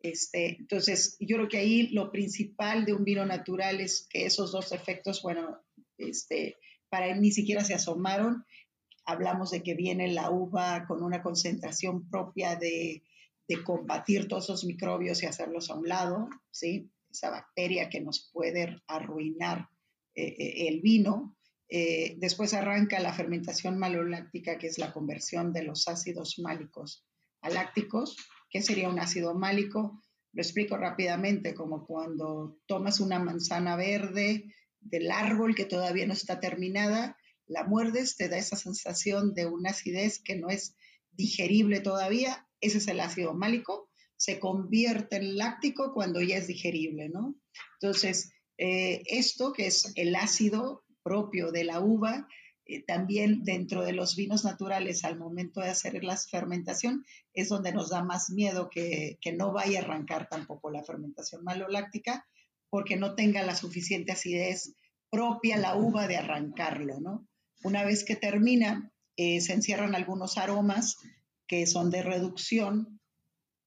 [0.00, 4.52] Este, entonces, yo creo que ahí lo principal de un vino natural es que esos
[4.52, 5.58] dos defectos, bueno,
[5.96, 6.56] este,
[6.88, 8.44] para él ni siquiera se asomaron
[9.04, 13.02] hablamos de que viene la uva con una concentración propia de,
[13.64, 16.90] combatir todos esos microbios y hacerlos a un lado, ¿sí?
[17.10, 19.68] Esa bacteria que nos puede arruinar
[20.14, 21.36] eh, eh, el vino.
[21.76, 27.04] Eh, después arranca la fermentación maloláctica, que es la conversión de los ácidos málicos
[27.40, 28.16] a lácticos.
[28.48, 30.00] ¿Qué sería un ácido málico?
[30.32, 36.38] Lo explico rápidamente, como cuando tomas una manzana verde del árbol que todavía no está
[36.38, 40.76] terminada la muerdes, te da esa sensación de una acidez que no es
[41.10, 47.08] digerible todavía, ese es el ácido málico, se convierte en láctico cuando ya es digerible,
[47.08, 47.34] ¿no?
[47.80, 52.26] Entonces, eh, esto que es el ácido propio de la uva,
[52.66, 57.72] eh, también dentro de los vinos naturales al momento de hacer la fermentación es donde
[57.72, 62.26] nos da más miedo que, que no vaya a arrancar tampoco la fermentación maloláctica
[62.70, 64.74] porque no tenga la suficiente acidez
[65.10, 67.28] propia la uva de arrancarlo, ¿no?
[67.62, 70.96] Una vez que termina, eh, se encierran algunos aromas
[71.46, 73.00] que son de reducción,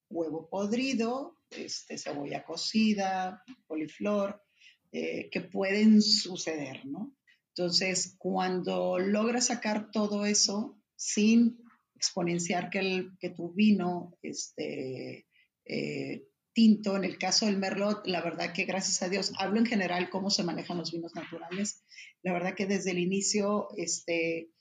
[0.10, 4.44] huevo podrido, este, cebolla cocida, coliflor,
[4.92, 7.17] eh, que pueden suceder, ¿no?
[7.58, 11.58] Entonces, cuando logras sacar todo eso sin
[11.96, 15.26] exponenciar que, el, que tu vino este,
[15.66, 19.66] eh, tinto, en el caso del Merlot, la verdad que gracias a Dios, hablo en
[19.66, 21.84] general cómo se manejan los vinos naturales.
[22.22, 24.52] La verdad que desde el inicio, este,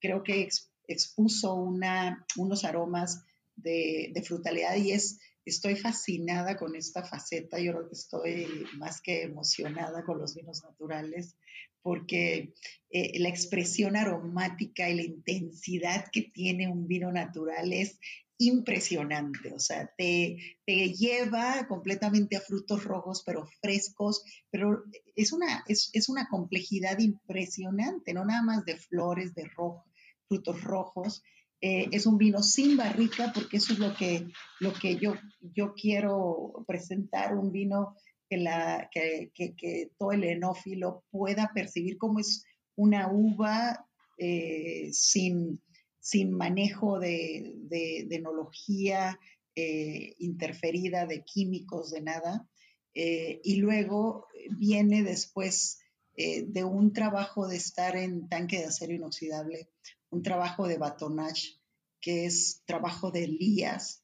[0.00, 0.48] creo que
[0.86, 3.24] expuso una, unos aromas
[3.56, 7.58] de, de, frutalidad y es, estoy fascinada con esta faceta.
[7.58, 8.46] Yo creo que estoy
[8.76, 11.34] más que emocionada con los vinos naturales
[11.82, 12.54] porque
[12.90, 17.98] eh, la expresión aromática y la intensidad que tiene un vino natural es
[18.38, 24.84] impresionante, o sea, te, te, lleva completamente a frutos rojos, pero frescos, pero
[25.16, 29.84] es una, es, es una complejidad impresionante, no nada más de flores, de rojo,
[30.28, 31.22] frutos rojos.
[31.60, 34.28] Eh, es un vino sin barrica, porque eso es lo que,
[34.60, 37.96] lo que yo, yo quiero presentar, un vino
[38.28, 42.44] que, la, que, que, todo el enófilo pueda percibir como es
[42.76, 43.86] una uva
[44.18, 45.62] eh, sin,
[46.00, 49.18] sin manejo de, de, enología
[49.54, 52.48] eh, interferida, de químicos, de nada.
[52.94, 54.26] Eh, y luego
[54.58, 55.78] viene después
[56.16, 59.68] de un trabajo de estar en tanque de acero inoxidable,
[60.10, 61.60] un trabajo de batonage,
[62.00, 64.02] que es trabajo de lías,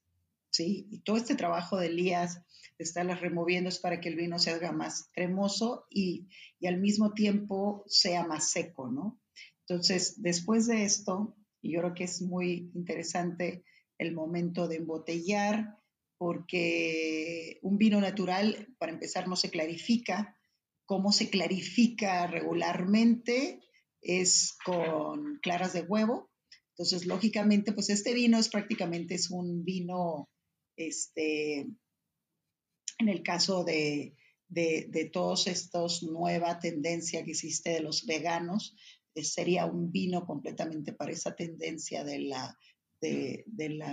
[0.55, 0.87] ¿sí?
[0.91, 2.37] Y todo este trabajo de lías,
[2.79, 6.29] de estarlas removiendo es para que el vino se haga más cremoso y,
[6.61, 9.21] y al mismo tiempo sea más seco, ¿no?
[9.67, 13.65] Entonces, después de esto, y yo creo que es muy interesante
[13.99, 15.79] el momento de embotellar,
[16.19, 20.39] porque un vino natural, para empezar, no se clarifica.
[20.87, 23.61] ¿Cómo se clarifica regularmente?
[24.01, 26.31] Es con claras de huevo.
[26.77, 30.29] Entonces, lógicamente, pues este vino es prácticamente es un vino,
[30.77, 31.67] este,
[32.99, 34.15] en el caso de,
[35.13, 38.77] todos estos nueva tendencia que existe de los veganos,
[39.23, 42.57] sería un vino completamente para esa tendencia de la,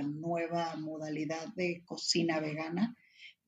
[0.03, 2.95] nueva modalidad de cocina vegana,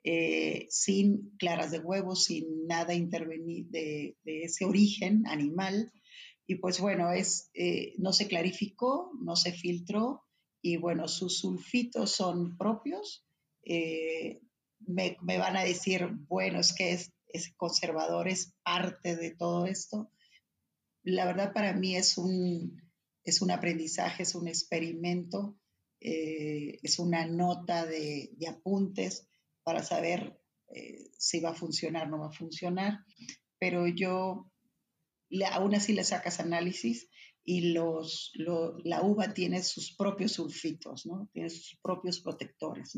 [0.06, 5.92] eh, sin claras de huevo, sin nada intervenir de, ese origen animal.
[6.46, 10.24] Y pues bueno, eh, no se clarificó, no se filtró
[10.64, 13.24] y bueno, sus sulfitos son propios.
[13.64, 14.42] Eh,
[14.80, 20.10] me, van a decir, bueno, es que es, es conservador, es parte de todo esto
[21.04, 22.82] la verdad para mí es un,
[23.24, 25.58] es un aprendizaje, es un experimento,
[26.00, 29.28] eh, es una nota de, apuntes
[29.64, 33.00] para saber eh, si va a funcionar o no va a funcionar,
[33.60, 34.52] pero yo
[35.42, 37.10] aún así le sacas análisis
[37.44, 41.30] y la uva tiene sus propios sulfitos, ¿no?
[41.34, 42.94] Tiene sus propios protectores.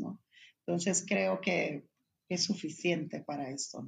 [0.66, 1.86] Entonces creo que
[2.28, 3.86] es suficiente para esto.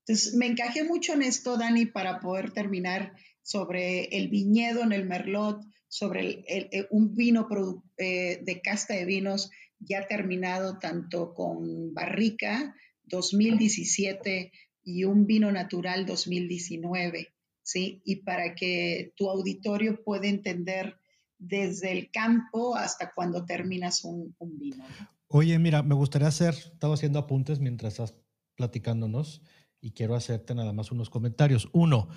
[0.00, 5.06] Entonces me encajé mucho en esto, Dani, para poder terminar sobre el viñedo en el
[5.06, 7.48] Merlot, sobre el, un vino
[7.96, 16.06] eh, de casta de vinos ya terminado tanto con barrica 2017 y un vino natural
[16.06, 17.34] 2019,
[17.66, 18.00] ¿sí?
[18.04, 20.96] Y para que tu auditorio pueda entender
[21.36, 24.84] desde el campo hasta cuando terminas un, vino.
[25.26, 28.14] Oye, mira, me gustaría hacer, estaba haciendo apuntes mientras estás
[28.54, 29.42] platicándonos
[29.80, 31.68] y quiero hacerte nada más unos comentarios.
[31.72, 32.08] Uno,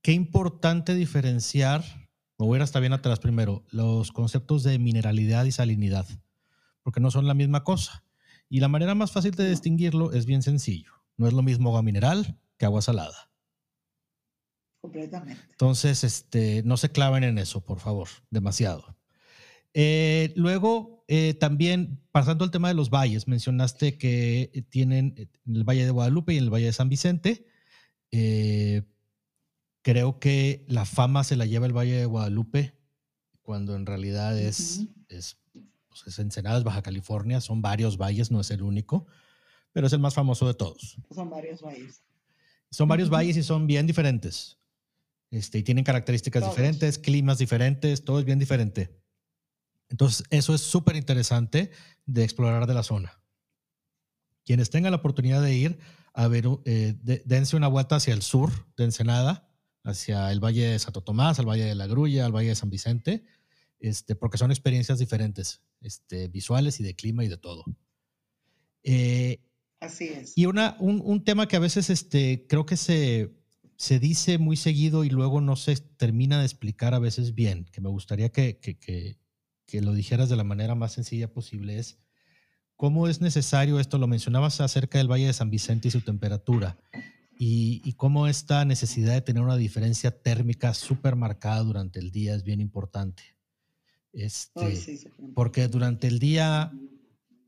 [0.00, 1.84] qué importante diferenciar,
[2.38, 6.06] me voy a ir hasta bien atrás primero, los conceptos de mineralidad y salinidad,
[6.82, 8.04] porque no son la misma cosa.
[8.48, 10.92] Y la manera más fácil de distinguirlo es bien sencillo.
[11.18, 13.27] No es lo mismo agua mineral que agua salada.
[14.80, 15.42] Completamente.
[15.50, 18.96] Entonces, este, no se claven en eso, por favor, demasiado.
[19.74, 25.56] Eh, luego, eh, también, pasando al tema de los valles, mencionaste que eh, tienen en
[25.56, 27.46] el Valle de Guadalupe y en el Valle de San Vicente.
[29.82, 32.78] creo que la fama se la lleva el Valle de Guadalupe,
[33.42, 35.38] cuando en realidad es, es,
[35.88, 39.06] pues es Ensenadas, Baja California, son varios valles, no es el único
[39.72, 40.96] pero es el más famoso de todos.
[41.14, 42.02] Son varios valles.
[42.70, 44.58] Son varios valles y son bien diferentes.
[45.30, 48.98] Este, y tienen características diferentes, climas diferentes, todo es bien diferente.
[49.90, 51.70] Entonces, eso es súper interesante
[52.06, 53.20] de explorar de la zona.
[54.44, 55.78] Quienes tengan la oportunidad de ir
[56.14, 59.48] a ver, eh, dense una vuelta hacia el sur de Ensenada,
[59.84, 62.70] hacia el Valle de Santo Tomás, al Valle de la Grulla, al Valle de San
[62.70, 63.24] Vicente,
[63.78, 67.64] este, porque son experiencias diferentes, este, visuales y de clima y de todo.
[68.82, 69.40] Eh,
[69.80, 70.36] Así es.
[70.36, 73.38] Y una, un, tema que a veces este, creo que se,
[73.78, 77.80] se dice muy seguido y luego no se termina de explicar a veces bien, que
[77.80, 81.96] me gustaría que, que, que, lo dijeras de la manera más sencilla posible, es
[82.74, 86.76] cómo es necesario esto, lo mencionabas acerca del Valle de San Vicente y su temperatura,
[87.38, 92.34] y, y cómo esta necesidad de tener una diferencia térmica súper marcada durante el día
[92.34, 93.22] es bien importante.
[94.12, 94.98] Este,
[95.36, 96.72] porque durante el día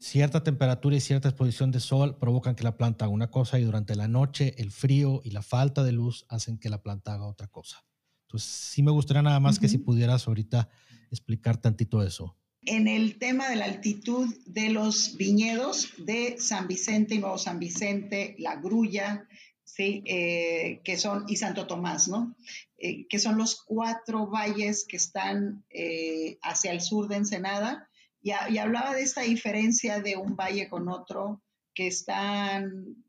[0.01, 3.65] cierta temperatura y cierta exposición de sol provocan que la planta haga una cosa y
[3.65, 7.27] durante la noche el frío y la falta de luz hacen que la planta haga
[7.27, 7.85] otra cosa.
[8.23, 10.69] Entonces, sí me gustaría nada más que si pudieras ahorita
[11.11, 12.37] explicar tantito eso.
[12.63, 17.59] En el tema de la altitud de los viñedos de San Vicente y Nuevo San
[17.59, 19.27] Vicente, La Grulla,
[19.65, 20.03] ¿sí?
[20.07, 22.37] Eh, que son, y Santo Tomás, ¿no?
[22.79, 27.90] Eh, que son los cuatro valles que están eh, hacia el sur de Ensenada,
[28.23, 31.43] y, hablaba de esta diferencia de un valle con otro
[31.75, 33.05] que están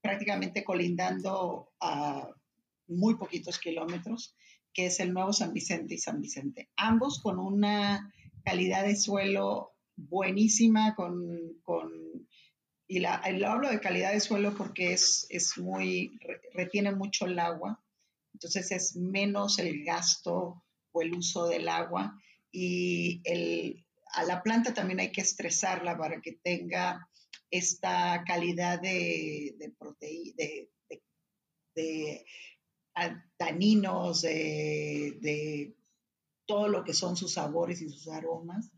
[0.00, 2.28] prácticamente colindando a
[2.88, 4.34] muy poquitos kilómetros,
[4.72, 6.70] que es el Nuevo San Vicente y San Vicente.
[6.76, 8.12] Ambos con una
[8.44, 11.90] calidad de suelo buenísima, con, con
[12.88, 16.18] y la, hablo de calidad de suelo porque es, es muy,
[16.52, 17.82] retiene mucho el agua,
[18.32, 22.16] entonces es menos el gasto o el uso del agua
[22.52, 23.85] y el,
[24.16, 27.06] a la planta también hay que estresarla para que tenga
[27.50, 30.70] esta calidad de, de
[31.74, 32.24] de,
[33.36, 35.74] taninos, de,
[36.46, 38.70] todo lo que son sus sabores y sus aromas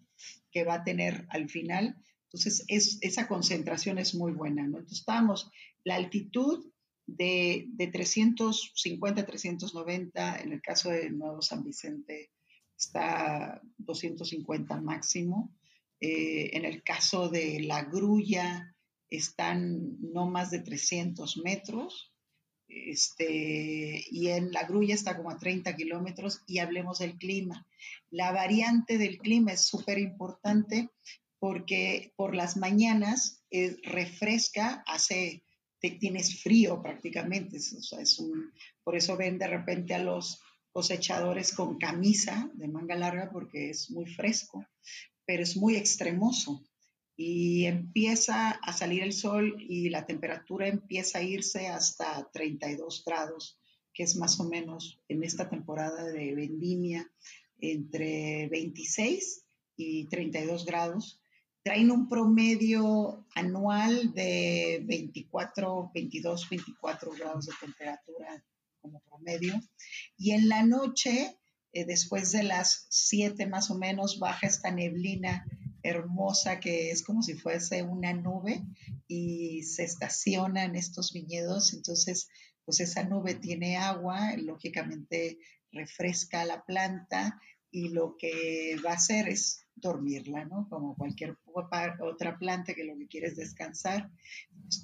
[0.51, 1.97] que va a tener al final.
[2.25, 4.65] Entonces, es, esa concentración es muy buena.
[4.65, 5.51] Entonces, estamos,
[5.85, 6.73] la altitud
[7.07, 12.33] de, de 350, 390, en el caso de Nuevo San Vicente,
[12.79, 15.53] está 250 máximo.
[16.01, 18.75] Eh, en el caso de la grulla,
[19.11, 22.13] están no más de 300 metros.
[22.69, 27.67] Este, y en la grulla está como a 30 kilómetros y hablemos del clima.
[28.11, 30.91] La variante del clima es súper importante
[31.39, 35.43] porque por las mañanas eh, refresca, hace,
[35.81, 38.53] te, tienes frío prácticamente, es un,
[38.85, 40.41] por eso ven de repente a los
[40.73, 44.65] cosechadores con camisa de manga larga porque es muy fresco,
[45.25, 46.65] pero es muy extremoso.
[47.17, 53.59] Y empieza a salir el sol y la temperatura empieza a irse hasta 32 grados,
[53.93, 57.11] que es más o menos en esta temporada de vendimia
[57.61, 59.45] entre 26
[59.77, 61.21] y 32 grados.
[61.65, 68.45] Traen un promedio anual de 24, 22, 24 grados de temperatura
[68.81, 69.55] como promedio.
[70.17, 71.37] Y en la noche,
[71.73, 75.45] eh, después de las 7 más o menos, baja esta neblina
[75.83, 78.63] hermosa que es como si fuese una nube
[79.07, 81.73] y se estaciona en estos viñedos.
[81.73, 82.29] Entonces,
[82.65, 85.39] pues esa nube tiene agua, lógicamente
[85.73, 87.41] refresca la planta
[87.71, 90.69] y lo que va a hacer es dormirla, ¿no?
[90.69, 91.37] Como cualquier
[92.01, 94.11] otra planta que lo que quiere es descansar.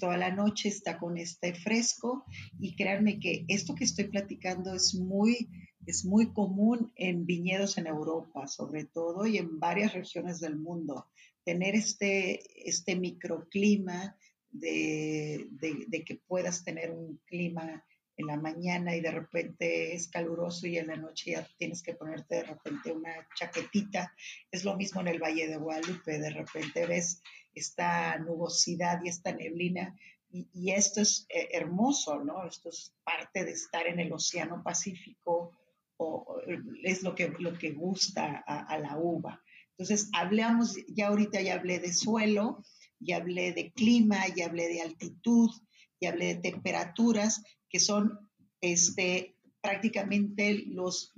[0.01, 2.25] Toda la noche está con este fresco
[2.59, 5.51] y créanme que esto que estoy platicando es muy,
[5.87, 11.09] es muy común en viñedos en Europa, sobre todo, y en varias regiones del mundo.
[11.45, 14.17] tener este, este microclima
[14.51, 17.85] de, de, que puedas tener un clima
[18.17, 21.95] en la mañana y de repente es caluroso y en la noche ya tienes que
[21.95, 24.15] ponerte de repente una chaquetita.
[24.51, 27.23] Es lo mismo en el Valle de Guadalupe, de repente ves
[27.55, 29.95] esta nubosidad y esta neblina
[30.53, 32.45] y, esto es eh, hermoso, ¿no?
[32.45, 35.53] Esto es parte de estar en el Océano Pacífico
[35.97, 36.41] o,
[36.83, 39.41] es lo que, lo que gusta a, la uva.
[39.71, 42.65] Entonces, hablamos, ya ahorita ya hablé de suelo,
[42.99, 45.51] ya hablé de clima, ya hablé de altitud,
[46.01, 47.43] ya hablé de temperaturas,
[47.75, 51.13] que son este, prácticamente los,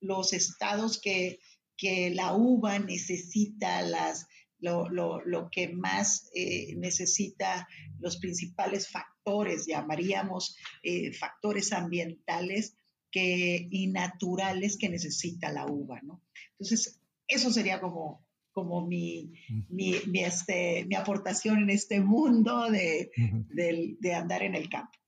[0.00, 1.40] los estados que,
[1.76, 4.26] que la uva necesita, las,
[4.60, 12.78] lo, que más eh, necesita los principales factores, llamaríamos eh, factores ambientales
[13.10, 16.22] que, y naturales que necesita la uva, ¿no?
[16.52, 16.98] Entonces,
[17.28, 19.34] eso sería como, como mi,
[19.68, 23.10] mi, este, mi aportación en este mundo de,
[23.50, 24.99] de andar en el campo.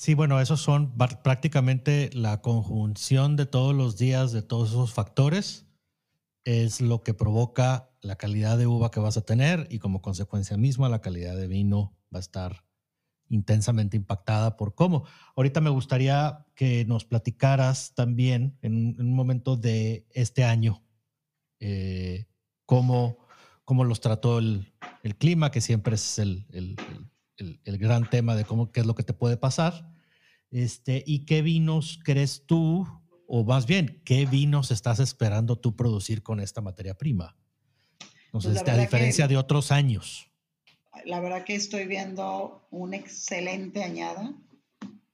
[0.00, 5.66] Sí, bueno, esos son prácticamente la conjunción de todos los días de todos esos factores
[6.46, 10.56] es lo que provoca la calidad de uva que vas a tener y como consecuencia
[10.56, 12.64] misma la calidad de vino va a estar
[13.28, 15.04] intensamente impactada por cómo.
[15.36, 20.82] Ahorita me gustaría que nos platicaras también en, un momento de este año
[21.58, 22.24] eh,
[22.64, 23.18] cómo,
[23.66, 24.72] cómo, los trató el,
[25.18, 26.46] clima, que siempre es el,
[27.64, 29.89] el, gran tema de cómo, qué es lo que te puede pasar.
[30.50, 32.86] Este, ¿Y qué vinos crees tú
[33.32, 37.36] o más bien, ¿qué vinos estás esperando tú producir con esta materia prima?
[38.24, 40.28] Entonces, pues a diferencia de otros años.
[41.04, 44.34] La verdad que estoy viendo una excelente añada.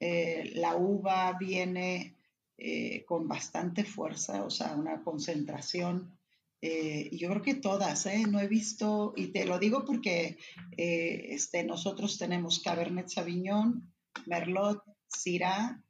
[0.01, 2.15] Eh, la uva viene
[2.57, 6.19] eh, con bastante fuerza, o sea, una concentración.
[6.63, 10.39] Eh, yo creo que todas, no he visto, y te lo digo porque
[10.75, 13.93] este, nosotros tenemos Cabernet Sauvignon,
[14.25, 14.83] Merlot,
[15.17, 15.83] Syrah,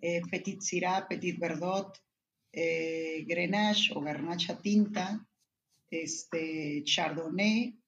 [0.00, 1.98] eh, Petit Syrah, Petit Verdot,
[2.52, 5.26] eh, Grenache o Garnacha Tinta,
[5.90, 7.78] este, Chardonnay,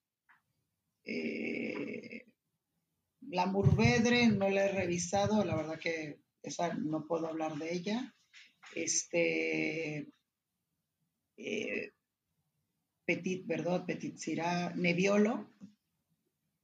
[1.04, 2.26] eh,
[3.30, 8.14] la no la he revisado, la verdad que esa no puedo hablar de ella.
[8.74, 10.08] Este,
[13.04, 15.50] Petit Verdot, Petit Syrah, Nebbiolo,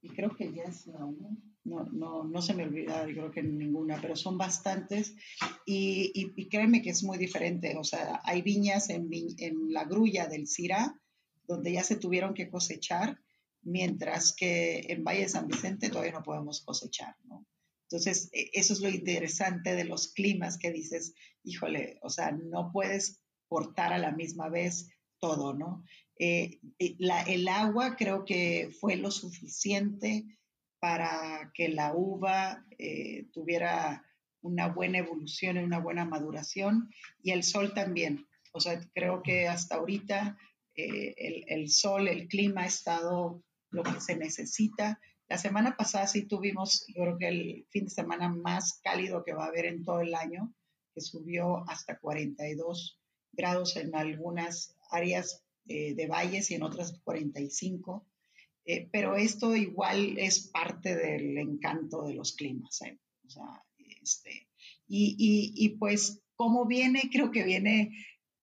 [0.01, 1.29] y creo que ya es la una
[1.63, 5.15] no, no, no se me olvida, yo creo que ninguna, pero son bastantes
[5.65, 7.75] y, y, créeme que es muy diferente.
[7.77, 10.99] O sea, hay viñas en, en la grulla del Cira
[11.49, 13.19] donde ya se tuvieron que cosechar,
[13.63, 17.45] mientras que en Valle de San Vicente todavía no podemos cosechar, ¿no?
[17.89, 22.71] Entonces, e, eso es lo interesante de los climas que dices, híjole, o sea, no
[22.71, 24.89] puedes portar a la misma vez
[25.19, 25.83] todo, ¿no?
[26.19, 30.25] Eh, el agua creo que fue lo suficiente
[30.79, 34.05] para que la uva eh, tuviera
[34.41, 36.89] una buena evolución y una buena maduración
[37.21, 38.25] y el sol también.
[38.53, 40.37] O sea, creo que hasta ahorita
[40.75, 44.99] eh, el, sol, el clima ha estado lo que se necesita.
[45.27, 49.33] La semana pasada sí tuvimos, yo creo que el fin de semana más cálido que
[49.33, 50.53] va a haber en todo el año,
[50.95, 52.99] que subió hasta 42
[53.33, 58.05] grados en algunas áreas eh, de valles y en otras 45.
[58.71, 62.83] Eh, pero esto igual es parte del encanto de los climas.
[62.83, 62.99] ¿eh?
[64.03, 64.47] Este,
[64.87, 67.09] y, pues, ¿cómo viene?
[67.11, 67.91] Creo que viene,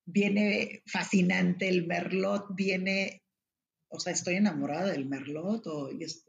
[0.05, 1.69] viene fascinante.
[1.69, 3.23] El merlot viene,
[3.89, 5.65] o sea, estoy enamorada del merlot,
[6.01, 6.25] es,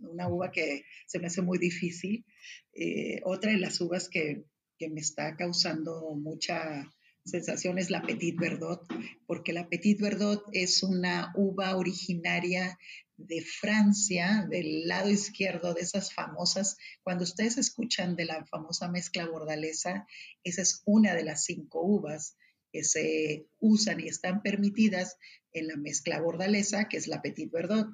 [0.00, 2.24] una uva que se me hace muy difícil.
[2.72, 4.46] Eh, otra de las uvas que,
[4.78, 6.90] que me está causando mucha
[7.24, 8.86] sensación es la Petit Verdot,
[9.26, 12.78] porque la Petit Verdot es una uva originaria
[13.16, 19.26] de Francia, del lado izquierdo de esas famosas, cuando ustedes escuchan de la famosa mezcla
[19.26, 20.06] bordalesa,
[20.42, 22.36] esa es una de las cinco uvas
[22.72, 25.18] que se usan y están permitidas
[25.52, 27.88] en la mezcla bordalesa, que es la Petit Verdot,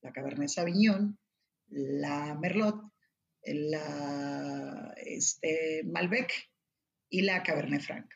[0.00, 1.18] la Cabernet Sauvignon,
[1.68, 2.82] la Merlot,
[3.44, 6.32] la este, Malbec
[7.08, 8.06] y la Cabernet Franc.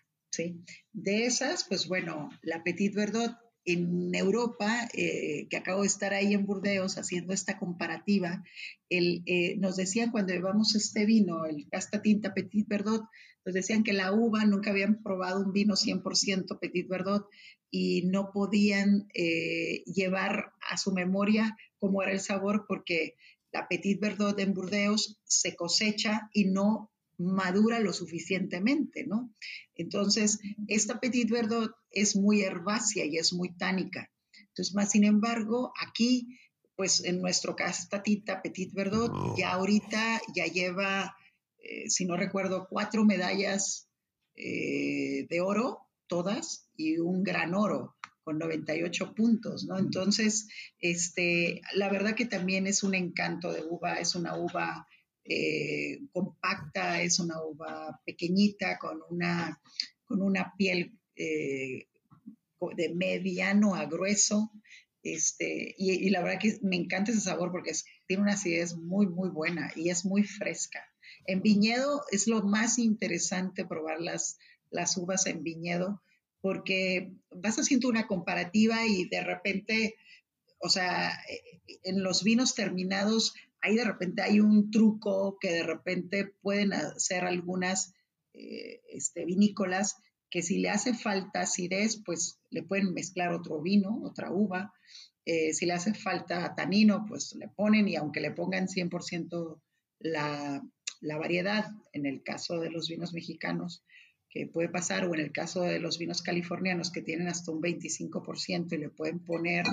[0.92, 6.32] De esas, pues bueno, la Petit Verdot en Europa, eh, que acabo de estar ahí
[6.34, 8.44] en Burdeos haciendo esta comparativa,
[8.88, 13.02] el, eh, nos decían cuando llevamos este vino, el Casta Tinta Petit Verdot,
[13.44, 17.26] nos decían que la uva nunca habían probado un vino 100% Petit Verdot
[17.70, 23.14] y no podían eh, llevar a su memoria cómo era el sabor porque
[23.52, 29.32] la Petit Verdot en Burdeos se cosecha y no madura lo suficientemente, ¿no?
[29.74, 30.38] Entonces,
[30.68, 34.10] esta Petit Verdot es muy herbácea y es muy tánica.
[34.48, 36.38] Entonces, más sin embargo, aquí,
[36.76, 41.16] pues en nuestro casta tinta Petit Verdot, ya ahorita ya lleva,
[41.58, 43.88] eh, si no recuerdo, cuatro medallas
[44.34, 49.78] eh, de oro, todas, y un gran oro con 98 puntos, ¿no?
[49.78, 50.48] Entonces,
[50.80, 54.86] este, la verdad que también es un encanto de uva, es una uva
[55.28, 59.60] eh, compacta, es una uva pequeñita con una,
[60.04, 61.88] con una piel eh,
[62.76, 64.52] de mediano a grueso.
[65.02, 67.72] Este, y, la verdad que me encanta ese sabor porque
[68.06, 70.84] tiene una acidez muy, muy buena y es muy fresca.
[71.26, 74.38] En viñedo es lo más interesante probar las,
[74.70, 76.02] las uvas en viñedo
[76.40, 79.96] porque vas haciendo una comparativa y de repente,
[80.58, 81.18] o sea,
[81.82, 87.24] en los vinos terminados ahí de repente hay un truco que de repente pueden hacer
[87.24, 87.94] algunas
[88.34, 89.96] eh, este, vinícolas
[90.30, 94.72] que si le hace falta acidez, pues le pueden mezclar otro vino, otra uva.
[95.24, 99.60] Eh, si le hace falta tanino, pues le ponen y aunque le pongan 100%
[100.00, 100.62] la,
[101.00, 103.84] la variedad, en el caso de los vinos mexicanos,
[104.28, 107.62] que puede pasar, o en el caso de los vinos californianos que tienen hasta un
[107.62, 109.64] 25% y le pueden poner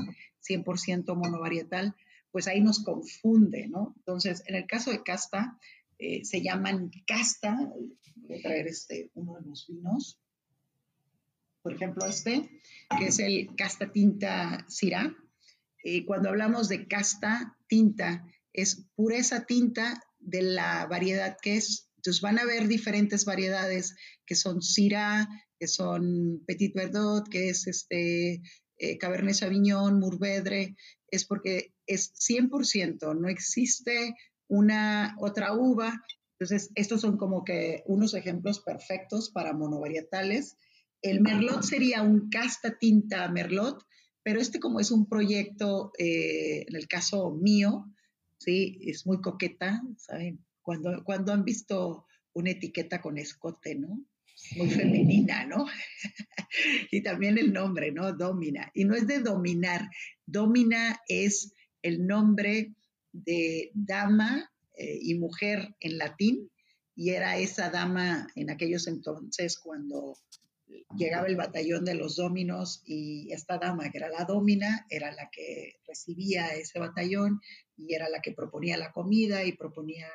[0.48, 1.96] 100% monovarietal,
[2.34, 3.94] pues ahí nos confunde, ¿no?
[4.00, 5.60] Entonces, en el caso de casta,
[6.00, 7.56] eh, se llaman casta,
[8.16, 10.20] voy a traer este, uno de los vinos,
[11.62, 12.50] por ejemplo este,
[12.98, 15.16] que es el casta tinta Syrah.
[15.84, 21.92] Y cuando hablamos de casta tinta, es pureza tinta de la variedad que es.
[21.98, 25.30] Entonces van a haber diferentes variedades que son Syrah,
[25.60, 28.42] que son Petit Verdot, que es este
[28.84, 30.76] eh, Cabernet Sauvignon, Mourvedre,
[31.10, 34.16] es porque es 100%, no existe
[34.48, 36.04] una otra uva.
[36.34, 40.58] Entonces, estos son como que unos ejemplos perfectos para monovarietales.
[41.02, 43.86] El Merlot sería un casta tinta Merlot,
[44.22, 47.86] pero este como es un proyecto, eh, en el caso mío,
[48.38, 50.44] sí, es muy coqueta, ¿saben?
[50.62, 54.04] Cuando, cuando han visto una etiqueta con escote, ¿no?
[54.56, 55.66] Muy femenina, ¿no?
[56.91, 58.14] y también el nombre, ¿no?
[58.14, 58.72] Domina.
[58.74, 59.89] Y no es de dominar.
[60.26, 62.74] Domina es el nombre
[63.12, 66.50] de dama eh, y mujer en latín.
[66.96, 70.16] Y era esa dama en aquellos entonces cuando
[70.96, 75.30] llegaba el batallón de los dominos y esta dama, que era la domina, era la
[75.32, 77.41] que recibía ese batallón
[77.78, 80.08] y era la que proponía la comida y proponía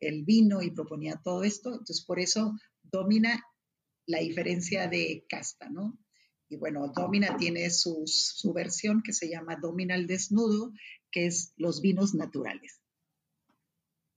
[0.00, 1.70] el vino y proponía todo esto.
[1.70, 3.42] Entonces, por eso domina
[4.06, 5.98] la diferencia de casta, ¿no?
[6.48, 10.72] Y bueno, Domina tiene su, su versión que se llama Domina al desnudo,
[11.10, 12.82] que es los vinos naturales.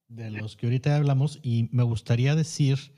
[0.08, 2.94] De los que ahorita hablamos, y me gustaría decir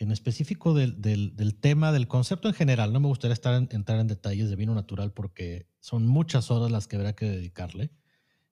[0.00, 3.36] en específico del, del, tema, del concepto en general, no me gustaría
[3.70, 7.90] entrar en detalles de vino natural porque son muchas horas las que habrá que dedicarle,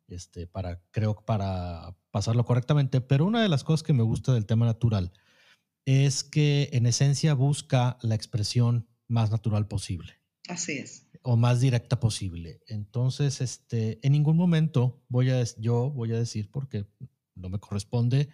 [0.09, 4.45] este, para, creo, para pasarlo correctamente, pero una de las cosas que me gusta del
[4.45, 5.11] tema natural
[5.89, 10.21] es que en esencia busca la expresión más natural posible.
[10.47, 11.07] Así es.
[11.23, 12.61] O más directa posible.
[12.67, 16.85] Entonces, este, en ningún momento voy a, yo voy a decir, porque
[17.35, 18.29] no me corresponde,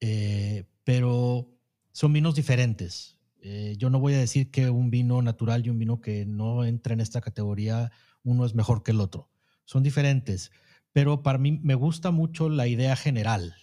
[0.00, 1.54] eh, pero
[1.92, 3.18] son vinos diferentes.
[3.42, 6.64] Eh, yo no voy a decir que un vino natural y un vino que no
[6.64, 9.30] entra en esta categoría, uno es mejor que el otro.
[9.66, 10.52] Son diferentes,
[10.94, 13.54] pero para mí me gusta mucho la idea general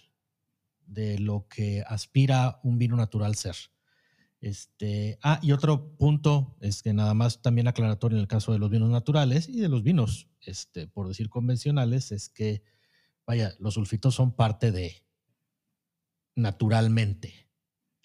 [0.86, 3.56] de lo que aspira un vino natural ser.
[4.40, 8.58] Este, ah, y otro punto es que nada más también aclaratorio en el caso de
[8.58, 12.62] los vinos naturales y de los vinos, este, por decir convencionales, es que,
[13.26, 15.04] vaya, los sulfitos son parte de
[16.34, 17.48] naturalmente.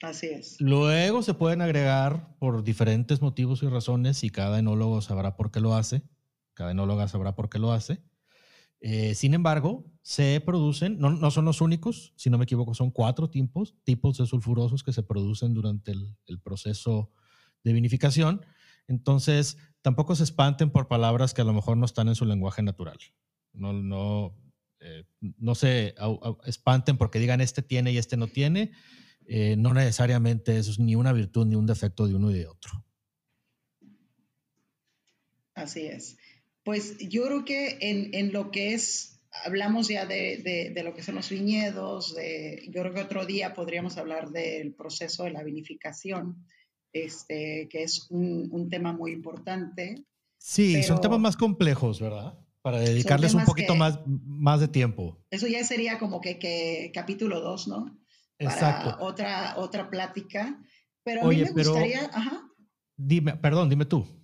[0.01, 0.59] Así es.
[0.59, 5.59] Luego se pueden agregar por diferentes motivos y razones y cada enólogo sabrá por qué
[5.59, 6.01] lo hace,
[6.53, 8.01] cada enóloga sabrá por qué lo hace.
[8.81, 13.29] Eh, sin embargo, se producen, no, son los únicos, si no me equivoco, son cuatro
[13.29, 17.11] tipos, tipos de sulfurosos que se producen durante el, proceso
[17.63, 18.43] de vinificación.
[18.87, 22.63] Entonces, tampoco se espanten por palabras que a lo mejor no están en su lenguaje
[22.63, 22.97] natural.
[23.53, 24.35] No, no,
[24.79, 25.93] eh, no se
[26.45, 28.71] espanten porque digan este tiene y este no tiene.
[29.27, 32.47] Eh, no necesariamente eso es ni una virtud ni un defecto de uno y de
[32.47, 32.83] otro.
[35.53, 36.17] Así es.
[36.63, 41.29] Pues yo creo que en, lo que es, hablamos ya de, lo que son los
[41.29, 46.45] viñedos, de, yo creo que otro día podríamos hablar del proceso de la vinificación,
[46.93, 50.05] este, que es un, tema muy importante.
[50.37, 52.37] Sí, son temas más complejos, ¿verdad?
[52.61, 55.23] Para dedicarles un poquito más, más de tiempo.
[55.31, 57.97] Eso ya sería como que, capítulo 2, ¿no?
[58.37, 60.59] Para otra, otra plática.
[61.03, 62.09] Pero a mí me gustaría...
[62.95, 64.20] Dime, perdón, dime tú.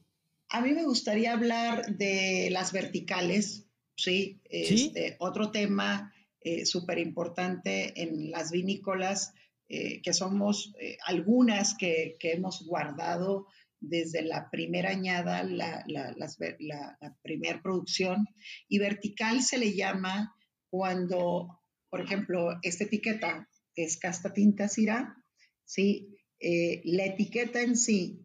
[0.50, 3.68] A mí me gustaría hablar de las verticales,
[3.98, 4.42] ¿sí?
[4.46, 9.34] Este, otro tema eh, súper importante en las vinícolas,
[9.68, 13.48] eh, que somos eh, algunas que, que, hemos guardado
[13.82, 18.26] desde la primera añada, la, la, la primera producción,
[18.70, 20.34] y vertical se le llama
[20.70, 25.22] cuando, por ejemplo, esta etiqueta es casta tinta cirá,
[25.66, 26.14] ¿sí?
[26.40, 28.22] la etiqueta en sí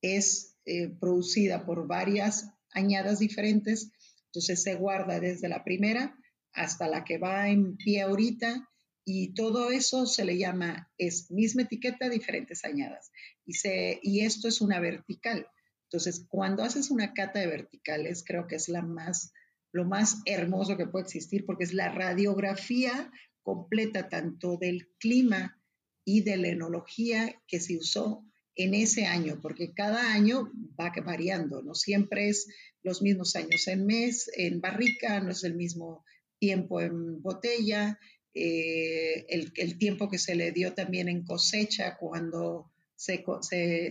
[0.00, 0.55] es
[1.00, 3.90] producida por varias añadas diferentes,
[4.26, 6.16] entonces se guarda desde la primera
[6.52, 8.68] hasta la que va en pie ahorita
[9.04, 13.12] y todo eso se le llama, es misma etiqueta, diferentes añadas.
[13.44, 15.46] Y, se, y esto es una vertical.
[15.84, 19.32] Entonces, cuando haces una cata de verticales, creo que es la más,
[19.70, 23.12] lo más hermoso que puede existir porque es la radiografía
[23.42, 25.62] completa tanto del clima
[26.04, 28.24] y de la enología que se usó
[28.56, 30.50] en ese año, porque cada año
[30.80, 32.48] va variando, no siempre es
[32.82, 36.04] los mismos años en mes, en barrica, no es el mismo
[36.38, 37.98] tiempo en botella,
[38.32, 43.24] eh, el, tiempo que se le dio también en cosecha cuando se,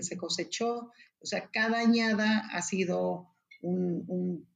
[0.02, 0.92] se, cosechó.
[1.20, 3.30] O sea, cada añada ha sido
[3.62, 4.48] un,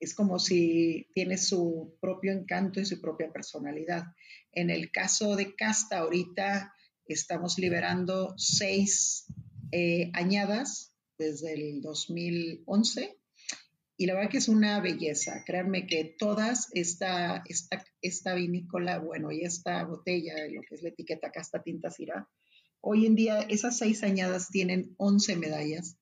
[0.00, 4.04] es como si tiene su propio encanto y su propia personalidad.
[4.52, 6.74] En el caso de Casta, ahorita
[7.14, 9.26] estamos liberando seis
[9.72, 13.16] eh, añadas desde el 2011
[13.98, 15.42] y la verdad que es una belleza.
[15.46, 20.90] Créanme que todas, esta, esta, esta vinícola, bueno, y esta botella, lo que es la
[20.90, 22.28] etiqueta Casta Tinta Cirá,
[22.80, 25.98] hoy en día esas seis añadas tienen 11 medallas,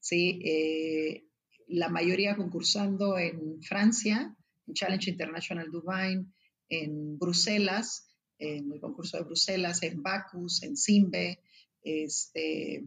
[0.00, 0.40] ¿sí?
[0.44, 1.24] Eh,
[1.68, 4.36] la mayoría concursando en Francia,
[4.66, 6.26] en Challenge International Dubai,
[6.68, 8.05] en Bruselas,
[8.38, 11.40] en el concurso de Bruselas, en Bacus, en Simbe,
[11.82, 12.84] este,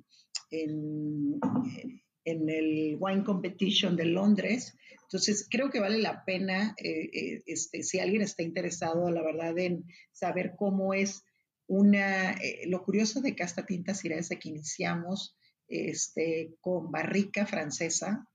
[0.52, 1.40] en,
[2.26, 4.76] el Wine Competition de Londres.
[5.04, 9.58] Entonces, creo que vale la pena, eh, eh, este, si alguien está interesado, la verdad,
[9.58, 11.24] en saber cómo es
[11.68, 12.34] una...
[12.34, 15.36] Eh, lo curioso de Casta Tinta Sira es que iniciamos
[15.68, 18.28] este, con barrica francesa,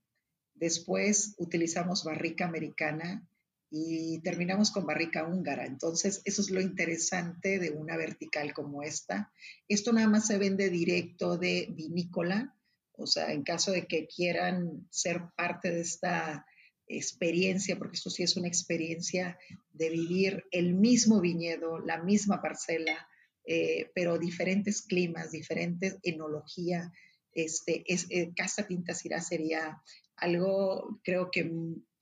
[0.53, 3.27] después utilizamos barrica americana
[3.69, 5.65] y terminamos con barrica húngara.
[5.65, 9.31] Entonces, eso es lo interesante de una vertical como esta.
[9.67, 12.55] Esto nada más se vende directo de vinícola,
[12.93, 16.45] o sea, en caso de que quieran ser parte de esta
[16.87, 19.37] experiencia, porque esto sí es una experiencia
[19.73, 23.07] de vivir el mismo viñedo, la misma parcela,
[23.45, 26.91] eh, pero diferentes climas, diferentes enología.
[27.31, 29.81] Este, es, eh, Casa Tintasirá sería
[30.15, 31.51] algo, creo que,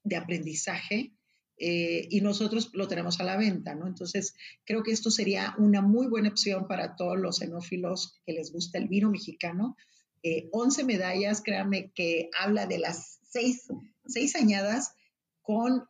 [0.04, 1.14] de aprendizaje.
[1.66, 3.88] Eh, y nosotros lo tenemos a la venta, ¿no?
[3.88, 4.36] Entonces,
[4.66, 8.80] creo que esto sería una muy buena opción para todos los enófilos que les gusta
[8.80, 9.78] el vino mexicano,
[10.52, 13.68] 11 eh, medallas, créanme que habla de las seis,
[14.06, 14.92] seis añadas
[15.42, 15.86] con,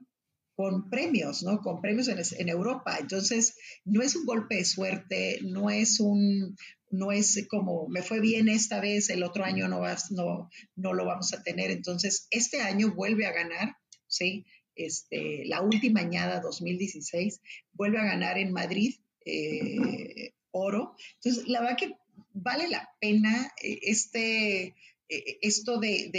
[0.56, 1.58] con premios, ¿no?
[1.58, 2.98] Con premios en, Europa.
[3.00, 6.56] Entonces, no es un golpe de suerte, no es un,
[6.92, 10.94] no es como me fue bien esta vez, el otro año no, vas, no, no
[10.94, 11.72] lo vamos a tener.
[11.72, 14.46] Entonces, este año vuelve a ganar, ¿sí?
[14.76, 17.42] Este, la última añada 2016
[17.74, 18.96] vuelve a ganar en Madrid
[19.26, 20.96] eh, oro.
[21.16, 21.94] Entonces, la verdad que
[22.34, 24.76] vale la pena eh, este,
[25.10, 26.12] eh, esto de,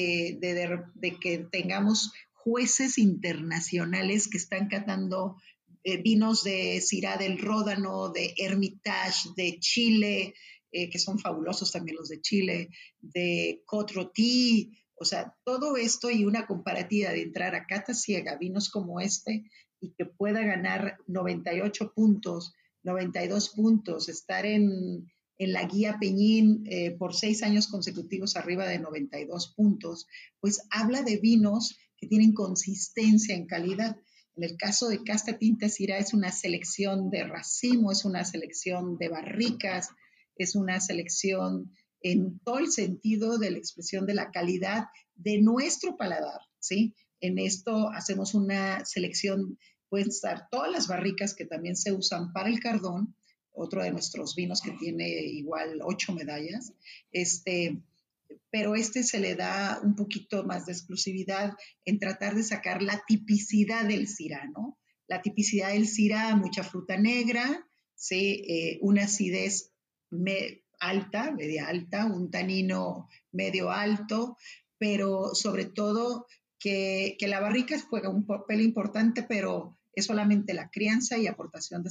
[1.20, 5.36] que tengamos jueces internacionales que están catando
[6.02, 10.34] vinos de Cirá del Ródano, de Hermitage, de Chile,
[10.72, 12.70] que son fabulosos también los de Chile,
[13.02, 18.70] de Cotrotí, o sea, todo esto y una comparativa de entrar a cata ciega, vinos
[18.70, 19.44] como este,
[19.80, 26.92] y que pueda ganar 98 puntos, 92 puntos, estar en, en la guía Peñín eh,
[26.92, 30.06] por seis años consecutivos arriba de 92 puntos,
[30.40, 33.96] pues habla de vinos que tienen consistencia en calidad.
[34.36, 38.96] En el caso de Casta Tinta Sira es una selección de racimo, es una selección
[38.96, 39.90] de barricas,
[40.36, 41.72] es una selección
[42.04, 44.84] en todo el sentido de la expresión de la calidad
[45.16, 46.94] de nuestro paladar, ¿sí?
[47.20, 52.50] En esto hacemos una selección, pueden estar todas las barricas que también se usan para
[52.50, 53.16] el cardón,
[53.52, 56.74] otro de nuestros vinos que tiene igual ocho medallas.
[57.10, 57.80] Este,
[58.50, 61.54] pero este se le da un poquito más de exclusividad
[61.86, 64.78] en tratar de sacar la tipicidad del Syrah, ¿no?
[65.06, 68.44] La tipicidad del Syrah, mucha fruta negra, ¿sí?
[68.46, 69.70] Eh, una acidez
[70.88, 74.36] alta, media alta, un tanino medio alto,
[74.78, 76.26] pero sobre todo
[76.58, 81.82] que, que la barrica juega un papel importante, pero es solamente la crianza y aportación
[81.82, 81.90] de,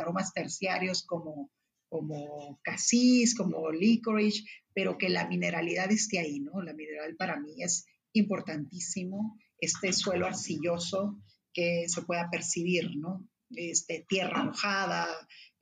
[0.00, 1.50] aromas terciarios como,
[1.88, 6.62] como casis, como licorice, pero que la mineralidad esté ahí, ¿no?
[6.62, 11.18] La mineral para mí es importantísimo, este suelo arcilloso
[11.52, 13.28] que se pueda percibir, ¿no?
[13.50, 15.06] Este, tierra mojada,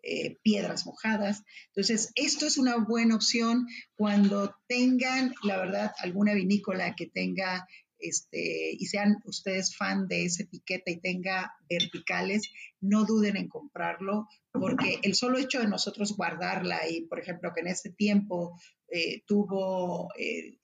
[0.03, 1.43] eh, piedras mojadas.
[1.69, 7.67] Entonces, esto es una buena opción cuando tengan, la verdad, alguna vinícola que tenga
[7.99, 14.27] este, y sean ustedes fan de esa etiqueta y tenga verticales, no duden en comprarlo,
[14.53, 19.23] porque el solo hecho de nosotros guardarla y, por ejemplo, que en ese tiempo eh,
[19.27, 20.59] tuvo eh,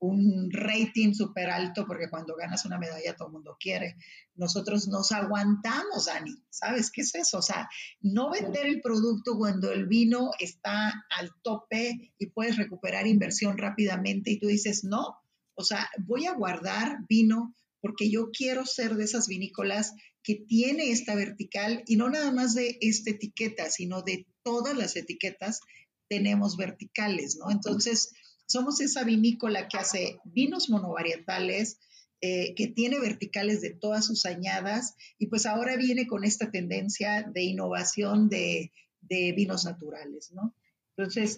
[0.00, 3.96] un rating súper alto, porque cuando ganas una medalla todo el mundo quiere.
[4.34, 6.42] Nosotros nos aguantamos, Dani.
[6.48, 7.38] ¿Sabes qué es eso?
[7.38, 7.68] O sea,
[8.00, 14.30] no vender el producto cuando el vino está al tope y puedes recuperar inversión rápidamente
[14.30, 15.16] y tú dices, no,
[15.54, 20.90] o sea, voy a guardar vino porque yo quiero ser de esas vinícolas que tiene
[20.90, 25.60] esta vertical y no nada más de esta etiqueta, sino de todas las etiquetas
[26.08, 27.50] tenemos verticales, ¿no?
[27.50, 28.12] Entonces,
[28.50, 31.78] somos esa vinícola que hace vinos monovarietales,
[32.20, 37.22] eh, que tiene verticales de todas sus añadas y pues ahora viene con esta tendencia
[37.22, 38.72] de innovación de,
[39.08, 40.54] vinos naturales, ¿no?
[40.96, 41.36] Entonces,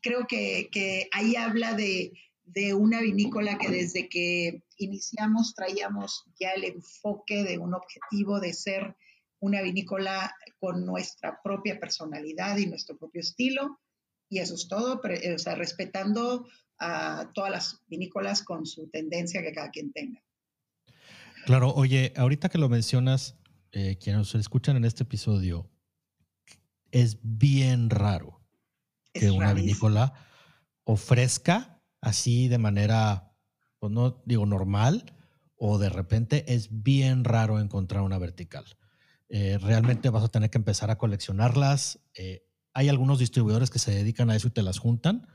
[0.00, 2.12] creo que, ahí habla de,
[2.44, 8.52] de, una vinícola que desde que iniciamos traíamos ya el enfoque de un objetivo de
[8.52, 8.96] ser
[9.40, 13.78] una vinícola con nuestra propia personalidad y nuestro propio estilo
[14.34, 16.48] y eso es todo, o sea, respetando
[16.80, 20.20] a todas las vinícolas con su tendencia que cada quien tenga.
[21.46, 23.38] Claro, oye, ahorita que lo mencionas,
[23.70, 25.70] eh, quienes escuchan en este episodio,
[26.90, 28.44] es bien raro
[29.12, 30.14] que una vinícola
[30.82, 33.36] ofrezca así de manera,
[33.78, 35.14] pues no digo normal,
[35.56, 38.64] o de repente es bien raro encontrar una vertical.
[39.28, 42.00] Eh, realmente vas a tener que empezar a coleccionarlas.
[42.14, 42.44] Eh,
[42.74, 45.28] hay algunos distribuidores que se dedican a eso y te las juntan,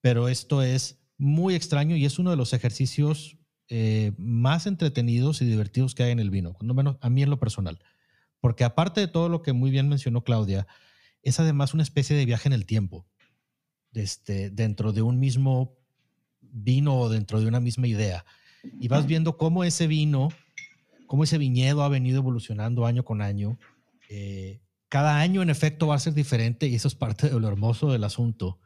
[0.00, 3.36] pero esto es muy extraño y es uno de los ejercicios
[3.68, 7.30] eh, más entretenidos y divertidos que hay en el vino, cuando menos a mí en
[7.30, 7.80] lo personal.
[8.40, 10.66] Porque aparte de todo lo que muy bien mencionó Claudia,
[11.22, 13.06] es además una especie de viaje en el tiempo,
[13.92, 15.76] este, dentro de un mismo
[16.40, 18.24] vino o dentro de una misma idea.
[18.80, 20.28] Y vas viendo cómo ese vino,
[21.06, 23.58] cómo ese viñedo ha venido evolucionando año con año.
[24.08, 24.60] Eh,
[24.94, 27.90] cada año en efecto va a ser diferente y eso es parte de lo hermoso
[27.90, 28.60] del asunto,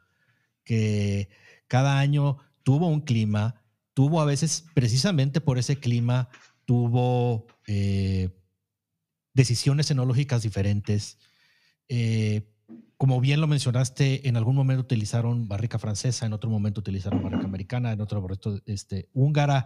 [0.63, 1.27] que
[1.67, 3.63] cada año tuvo un clima,
[3.95, 6.29] tuvo a veces precisamente por ese clima,
[6.65, 8.29] tuvo eh,
[9.33, 11.17] decisiones enológicas diferentes.
[11.87, 12.53] Eh,
[12.95, 17.45] como bien lo mencionaste, en algún momento utilizaron barrica francesa, en otro momento utilizaron barrica
[17.45, 19.65] americana, en otro momento este, húngara.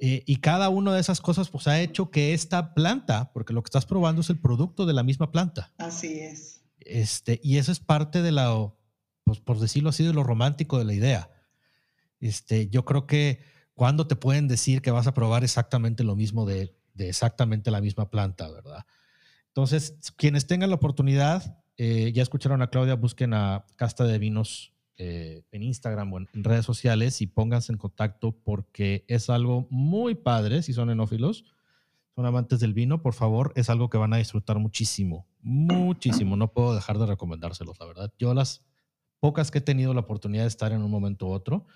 [0.00, 3.62] Eh, y cada una de esas cosas pues ha hecho que esta planta, porque lo
[3.62, 5.72] que estás probando es el producto de la misma planta.
[5.78, 6.62] Así es.
[6.80, 8.72] Este, y eso es parte de la,
[9.24, 11.30] pues por decirlo así, de lo romántico de la idea.
[12.20, 13.40] Este, yo creo que
[13.74, 17.80] cuando te pueden decir que vas a probar exactamente lo mismo de, de exactamente la
[17.80, 18.86] misma planta, ¿verdad?
[19.48, 24.72] Entonces, quienes tengan la oportunidad, eh, ya escucharon a Claudia, busquen a Casta de Vinos
[24.98, 30.16] eh, en Instagram o en, redes sociales y pónganse en contacto porque es algo muy
[30.16, 31.44] padre si son enófilos,
[32.16, 36.36] son amantes del vino, por favor, es algo que van a disfrutar muchísimo, muchísimo.
[36.36, 38.12] No puedo dejar de recomendárselos, la verdad.
[38.18, 38.66] Yo las
[39.20, 41.66] pocas que he tenido la oportunidad de estar en un momento u otro,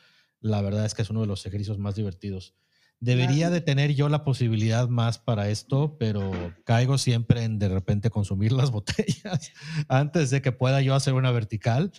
[0.41, 2.57] la verdad es que es uno de los ejercicios más divertidos.
[2.99, 6.31] Debería de tener yo la posibilidad más para esto, pero
[6.65, 9.53] caigo siempre en de repente consumir las botellas
[9.89, 11.93] antes de que pueda yo hacer una vertical.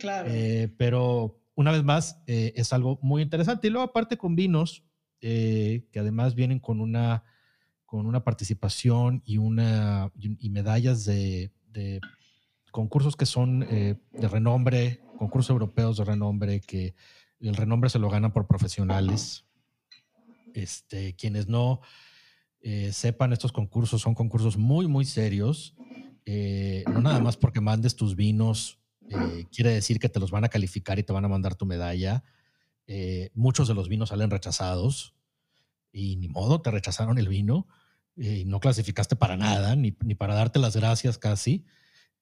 [0.00, 0.30] Claro.
[0.32, 3.68] Eh, pero una vez más, eh, es algo muy interesante.
[3.68, 4.82] Y luego aparte con vinos,
[5.20, 7.22] eh, que además vienen con una,
[7.84, 12.00] con una participación y, una, y, medallas de, de,
[12.70, 16.94] concursos que son de renombre, concursos europeos de renombre, que
[17.40, 19.44] el renombre se lo ganan por profesionales.
[20.54, 21.80] Este, quienes no
[22.92, 25.74] sepan, estos concursos son concursos muy, muy serios.
[26.24, 28.79] no nada más porque mandes tus vinos
[29.10, 31.66] eh, quiere decir que te los van a calificar y te van a mandar tu
[31.66, 32.22] medalla.
[32.86, 35.14] Eh, muchos de los vinos salen rechazados
[35.92, 37.66] y ni modo, te rechazaron el vino
[38.16, 41.64] eh, y no clasificaste para nada, ni, ni, para darte las gracias casi.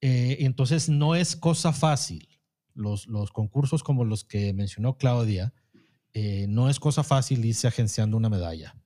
[0.01, 2.29] entonces no es cosa fácil.
[2.75, 5.53] Los, los, concursos como los que mencionó Claudia,
[6.49, 8.77] no es cosa fácil irse agenciando una medalla.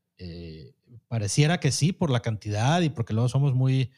[1.09, 3.90] pareciera que sí por la cantidad y porque luego somos muy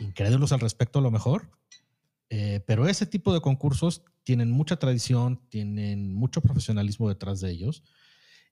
[0.00, 1.50] incrédulos al respecto a lo mejor,
[2.30, 7.82] eh, pero ese tipo de concursos tienen mucha tradición, tienen mucho profesionalismo detrás de ellos.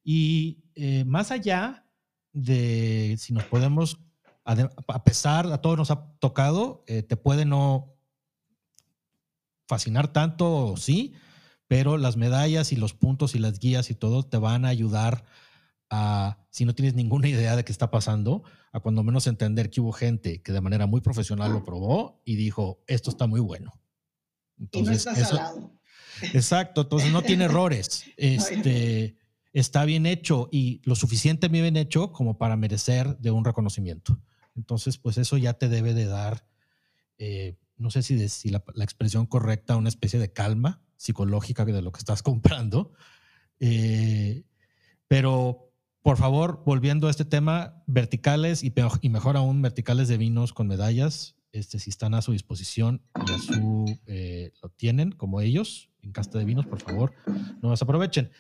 [0.05, 1.87] Y eh, más allá
[2.33, 3.99] de si nos podemos,
[4.45, 7.95] a pesar, a todos nos ha tocado, eh, te puede no
[9.66, 11.14] fascinar tanto, sí,
[11.66, 15.25] pero las medallas y los puntos y las guías y todo te van a ayudar
[15.91, 18.45] a, si no tienes ninguna idea de qué está pasando,
[18.75, 22.35] a cuando menos entender que hubo gente que de manera muy profesional lo probó y
[22.35, 23.72] dijo, esto está muy bueno.
[24.59, 25.79] Entonces, y no
[26.33, 28.05] Exacto, entonces no tiene errores.
[28.16, 29.16] Este,
[29.53, 34.20] está bien hecho y lo suficiente bien hecho como para merecer de un reconocimiento.
[34.57, 36.45] Entonces, pues eso ya te debe de dar,
[37.18, 41.93] eh, no sé si, si la, expresión correcta, una especie de calma psicológica de lo
[41.93, 42.93] que estás comprando.
[43.61, 44.43] Eh,
[45.07, 45.70] pero,
[46.05, 50.66] por favor, volviendo a este tema, verticales y, y mejor aún, verticales de vinos con
[50.66, 55.88] medallas, este, si están a su disposición y a su, eh, lo tienen como ellos
[56.02, 57.14] en Casta de Vinos, por favor,
[57.62, 58.30] no las aprovechen.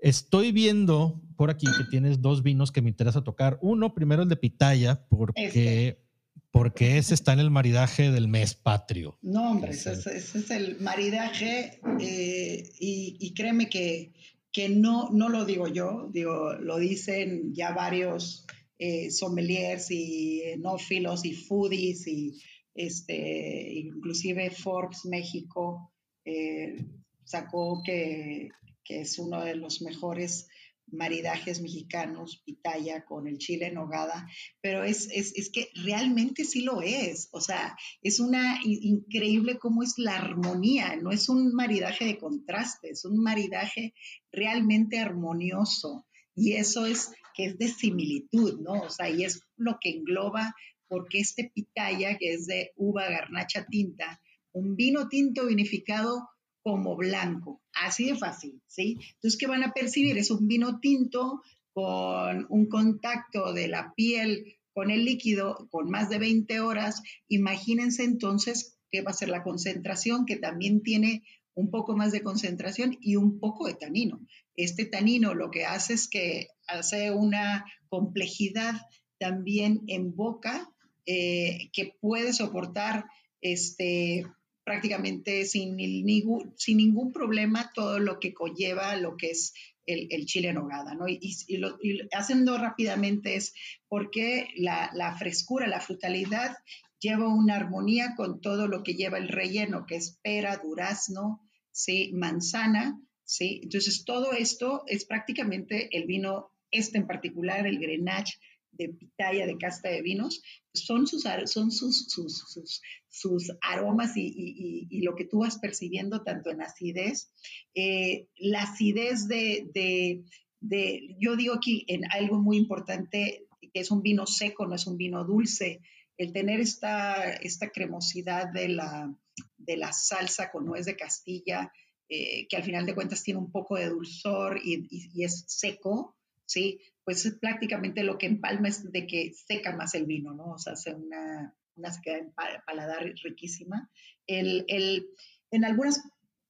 [0.00, 3.56] Estoy viendo por aquí que tienes dos vinos que me interesa tocar.
[3.62, 6.04] Uno, primero el de Pitaya, porque, este.
[6.50, 9.16] porque ese está en el maridaje del mes patrio.
[9.22, 14.12] No, hombre, ese, es el maridaje eh, y, créeme que,
[14.52, 18.46] que no, no lo digo yo, digo, lo dicen ya varios
[18.78, 22.38] eh, sommeliers y enófilos y foodies y
[22.74, 25.92] este, inclusive Forbes México
[26.24, 26.76] eh,
[27.24, 28.50] sacó que,
[28.88, 30.48] es uno de los mejores
[30.92, 34.28] maridajes mexicanos, pitaya con el chile en nogada,
[34.60, 39.94] pero es, es, que realmente sí lo es, o sea, es una increíble cómo es
[39.96, 43.94] la armonía, no es un maridaje de contraste, es un maridaje
[44.30, 48.82] realmente armonioso y eso es que es de similitud, ¿no?
[48.82, 50.54] O sea, y es lo que engloba
[50.88, 54.20] porque este pitaya, que es de uva garnacha tinta,
[54.52, 56.28] un vino tinto vinificado
[56.62, 58.98] como blanco, así de fácil, ¿sí?
[59.14, 60.16] Entonces, ¿qué van a percibir?
[60.18, 61.42] Es un vino tinto
[61.72, 67.02] con un contacto de la piel con el líquido con más de 20 horas.
[67.28, 71.22] Imagínense entonces qué va a ser la concentración, que también tiene
[71.54, 74.20] un poco más de concentración y un poco de tanino.
[74.56, 78.74] Este tanino lo que hace es que hace una complejidad
[79.18, 80.70] también en boca
[81.06, 83.06] eh, que puede soportar
[83.40, 84.26] este,
[84.64, 89.54] prácticamente sin, ningún, problema todo lo que conlleva lo que es
[89.86, 91.08] el, chile en hogada, ¿no?
[91.08, 91.78] Y, lo,
[92.12, 93.54] haciendo rápidamente es
[93.88, 96.56] porque la, la, frescura, la frutalidad
[97.00, 101.42] lleva una armonía con todo lo que lleva el relleno, que es pera, durazno,
[101.72, 102.12] ¿sí?
[102.14, 103.60] manzana, ¿sí?
[103.64, 108.38] Entonces todo esto es prácticamente el vino, este en particular, el Grenache,
[108.72, 110.42] de pitaya, de casta de vinos,
[110.74, 116.50] son sus, son sus, sus, sus, aromas y, y, lo que tú vas percibiendo tanto
[116.50, 117.30] en acidez.
[117.74, 120.24] Eh, la acidez de, de,
[120.60, 124.86] de, yo digo aquí en algo muy importante, que es un vino seco, no es
[124.86, 125.80] un vino dulce,
[126.16, 129.14] el tener esta, esta cremosidad de la,
[129.56, 131.72] de la salsa con nuez de Castilla,
[132.08, 136.16] eh, que al final de cuentas tiene un poco de dulzor y, y es seco,
[136.46, 136.80] ¿sí?
[137.04, 140.52] Pues es prácticamente lo que empalma es de que seca más el vino, ¿no?
[140.52, 143.90] O sea, hace una, una sequedad en paladar riquísima.
[144.26, 145.08] El, el,
[145.50, 146.02] en algunas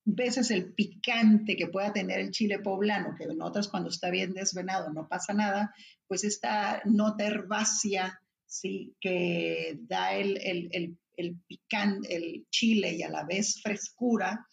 [0.04, 4.34] veces el picante que pueda tener el chile poblano, que en otras cuando está bien
[4.34, 5.74] desvenado no pasa nada,
[6.06, 8.94] pues esta nota herbácea, ¿sí?
[9.00, 14.46] Que da el, el, el, el picante, el chile y a la vez frescura,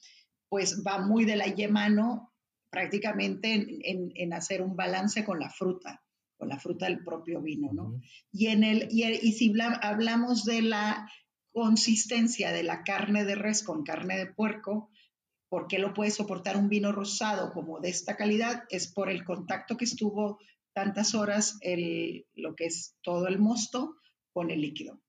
[0.47, 2.28] pues va muy de la yemano
[2.69, 6.03] prácticamente en, hacer un balance con la fruta,
[6.37, 7.99] con la fruta del propio vino, ¿no?
[8.31, 11.09] Y, en el, y, si hablamos de la
[11.51, 14.91] consistencia de la carne de res con carne de puerco,
[15.49, 18.63] ¿por qué lo puede soportar un vino rosado como de esta calidad?
[18.69, 20.39] Es por el contacto que estuvo
[20.73, 23.95] tantas horas el, lo que es todo el mosto
[24.31, 25.01] con el líquido.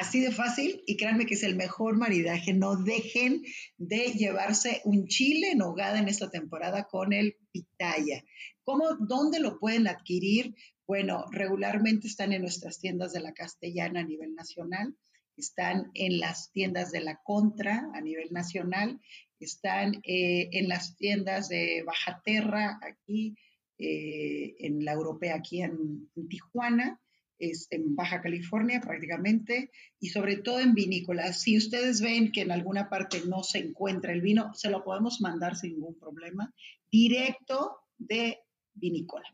[0.00, 2.52] Así de fácil y créanme que es el mejor maridaje.
[2.52, 3.44] No dejen
[3.78, 8.24] de llevarse un chile en hogada en esta temporada con el pitaya.
[8.64, 10.56] ¿Cómo, ¿Dónde lo pueden adquirir?
[10.84, 14.96] Bueno, regularmente están en nuestras tiendas de la castellana a nivel nacional,
[15.36, 19.00] están en las tiendas de la contra a nivel nacional,
[19.38, 23.36] están eh, en las tiendas de Bajaterra aquí,
[23.78, 27.00] eh, en la europea aquí en Tijuana
[27.38, 29.70] en Baja California prácticamente
[30.00, 31.40] y sobre todo en vinícolas.
[31.40, 35.20] Si ustedes ven que en alguna parte no se encuentra el vino, se lo podemos
[35.20, 36.52] mandar sin ningún problema,
[36.90, 38.38] directo de
[38.72, 39.26] vinícola.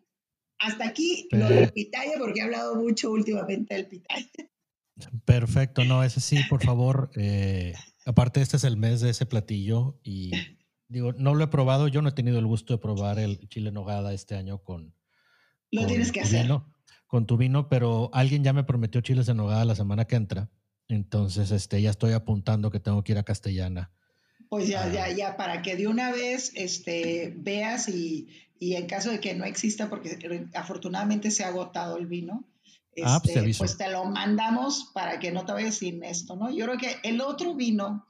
[0.59, 4.27] Hasta aquí lo del pitaya, porque he hablado mucho últimamente del pitaya.
[5.25, 7.11] Perfecto, no, ese sí, por favor.
[7.17, 7.73] Eh,
[8.05, 10.33] aparte, este es el mes de ese platillo y
[10.89, 13.73] digo, no lo he probado, yo no he tenido el gusto de probar el chile
[13.73, 14.95] nogada este año con...
[15.71, 16.47] Lo tienes que hacer
[17.11, 20.49] con tu vino, pero alguien ya me prometió chiles en nogada la semana que entra.
[20.87, 23.91] Entonces, este, ya estoy apuntando que tengo que ir a Castellana
[24.49, 25.13] Pues ya, ya, ah.
[25.13, 28.29] ya, para que de una vez este, veas y,
[28.61, 32.49] y en caso de que no exista, porque afortunadamente se ha agotado el vino,
[33.05, 36.37] ah, pues, te este, pues, te lo mandamos para que no te vayas sin esto,
[36.37, 36.49] ¿no?
[36.49, 38.07] Yo creo que el otro vino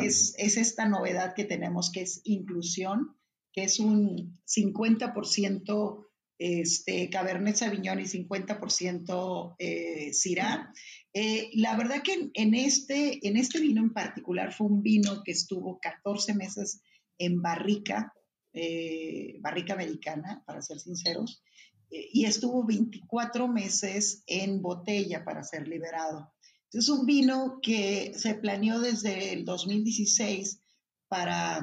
[0.00, 3.16] es, es esta novedad que tenemos, que es inclusión,
[3.52, 6.04] que es un 50%
[6.38, 10.72] este, Cabernet Sauvignon y 50% eh, Syrah.
[11.12, 15.32] Eh, la verdad que en, este, en este vino en particular fue un vino que
[15.32, 16.82] estuvo 14 meses
[17.18, 18.12] en barrica,
[18.52, 21.42] eh, barrica americana, para ser sinceros,
[21.90, 26.34] y estuvo 24 meses en botella para ser liberado.
[26.72, 30.60] Es un vino que se planeó desde el 2016
[31.06, 31.60] para,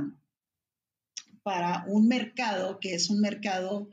[1.44, 3.90] para un mercado que es un mercado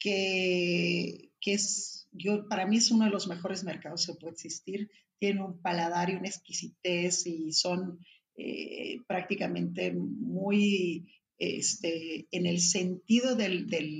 [0.00, 4.90] que, es, yo, para mí es uno de los mejores mercados que puede existir.
[5.18, 8.00] Tiene un paladar y una exquisitez y son
[8.36, 11.06] eh, prácticamente muy
[11.38, 13.48] este, en el sentido de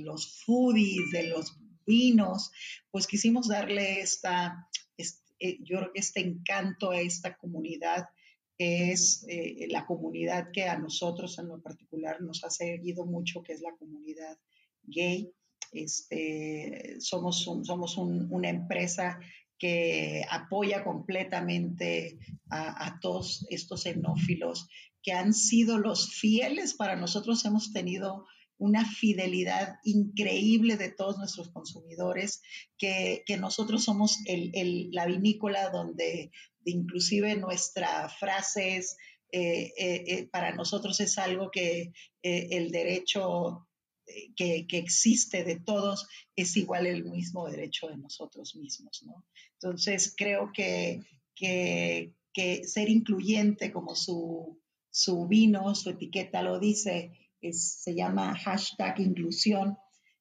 [0.03, 2.51] los foodies, de los vinos,
[2.91, 8.09] pues quisimos darle esta, este, yo creo que este encanto a esta comunidad
[8.57, 13.41] que es eh, la comunidad que a nosotros en lo particular nos ha seguido mucho,
[13.41, 14.37] que es la comunidad
[14.83, 15.33] gay.
[15.71, 19.19] Este, somos somos una empresa
[19.61, 22.17] que apoya completamente
[22.49, 24.67] a, todos estos enófilos
[25.03, 27.45] que han sido los fieles para nosotros.
[27.45, 28.25] Hemos tenido
[28.57, 32.41] una fidelidad increíble de todos nuestros consumidores,
[32.77, 34.17] que, nosotros somos
[34.91, 36.31] la vinícola donde
[36.65, 38.97] inclusive nuestra frase es,
[39.31, 41.91] eh, eh, eh, para nosotros es algo que
[42.23, 43.67] el derecho
[44.35, 49.25] que, existe de todos es igual el mismo derecho de nosotros mismos, ¿no?
[49.53, 51.01] Entonces, creo que,
[51.35, 52.13] que,
[52.63, 54.59] ser incluyente, como su,
[54.89, 57.11] su, vino, su etiqueta lo dice,
[57.51, 59.77] se llama hashtag inclusión,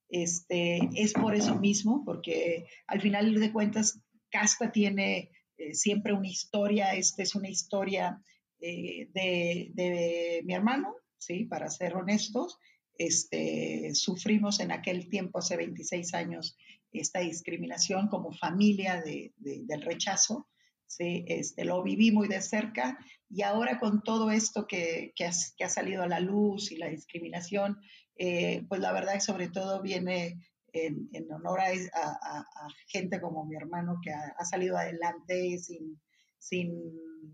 [0.08, 6.28] este, es por eso mismo, porque al final de cuentas, Casta tiene eh, siempre una
[6.28, 8.22] historia, esta es una historia
[8.60, 11.44] eh, de, de, mi hermano, ¿sí?
[11.44, 12.58] Para ser honestos,
[13.00, 16.58] este, sufrimos en aquel tiempo, hace 26 años,
[16.92, 20.50] esta discriminación como familia del rechazo.
[20.86, 21.24] ¿sí?
[21.26, 22.98] Este, lo viví muy de cerca
[23.30, 27.80] y ahora con todo esto que, que, ha, salido a la luz y la discriminación,
[28.16, 30.38] eh, pues la verdad que sobre todo viene
[30.74, 32.46] en, honor a,
[32.86, 35.98] gente como mi hermano que ha, salido adelante sin,
[36.38, 36.70] sin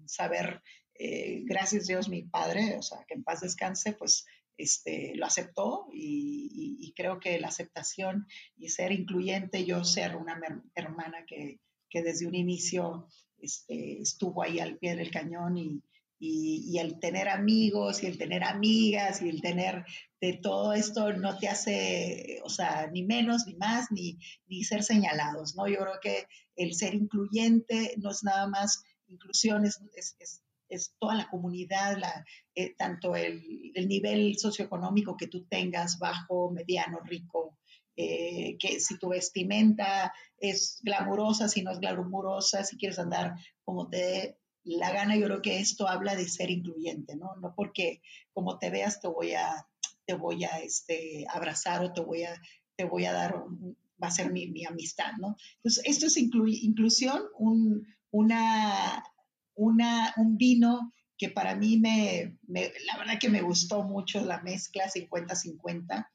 [0.06, 0.62] saber,
[0.94, 4.26] eh, gracias a Dios mi padre, o sea, que en paz descanse, pues
[4.57, 8.26] este, lo aceptó y, creo que la aceptación
[8.57, 10.40] y ser incluyente, yo ser una
[10.74, 11.61] hermana que,
[11.92, 13.07] desde un inicio
[13.38, 15.82] este, estuvo ahí al pie del cañón y,
[16.78, 19.84] el tener amigos y el tener amigas y el tener
[20.20, 24.18] de todo esto no te hace, o sea, ni menos ni más, ni,
[24.64, 25.68] ser señalados, ¿no?
[25.68, 29.80] Yo creo que el ser incluyente no es nada más inclusión, es
[30.98, 33.42] toda la comunidad, la, eh, tanto el,
[33.88, 37.58] nivel socioeconómico que tú tengas, bajo, mediano, rico,
[37.96, 43.88] eh, que si tu vestimenta es glamurosa, si no es glamurosa, si quieres andar como
[43.88, 47.36] te dé la gana, yo creo que esto habla de ser incluyente, ¿no?
[47.36, 48.02] No porque
[48.32, 49.66] como te veas te voy a,
[50.04, 52.40] te voy a este, abrazar o te voy a,
[52.74, 53.44] te voy a dar,
[54.02, 55.36] va a ser mi, mi amistad, ¿no?
[55.56, 59.04] Entonces, esto es inclusión, un, una
[59.57, 64.90] una, un vino que para mí me, la verdad que me gustó mucho la mezcla
[64.90, 66.07] 50-50,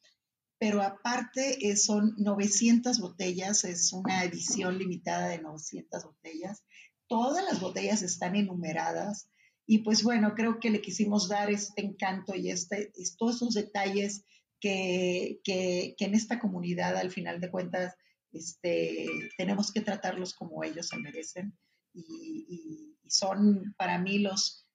[0.59, 6.63] pero aparte eh, son 900 botellas, es una edición limitada de 900 botellas.
[7.07, 9.27] Todas las botellas están enumeradas
[9.65, 14.23] y pues bueno, creo que le quisimos dar este encanto y este, todos esos detalles
[14.59, 17.95] que, que, en esta comunidad al final de cuentas
[18.31, 21.57] este, tenemos que tratarlos como ellos se merecen.
[21.93, 24.65] y son para mí los,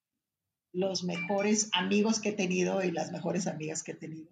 [0.73, 4.31] los mejores amigos que he tenido y las mejores amigas que he tenido.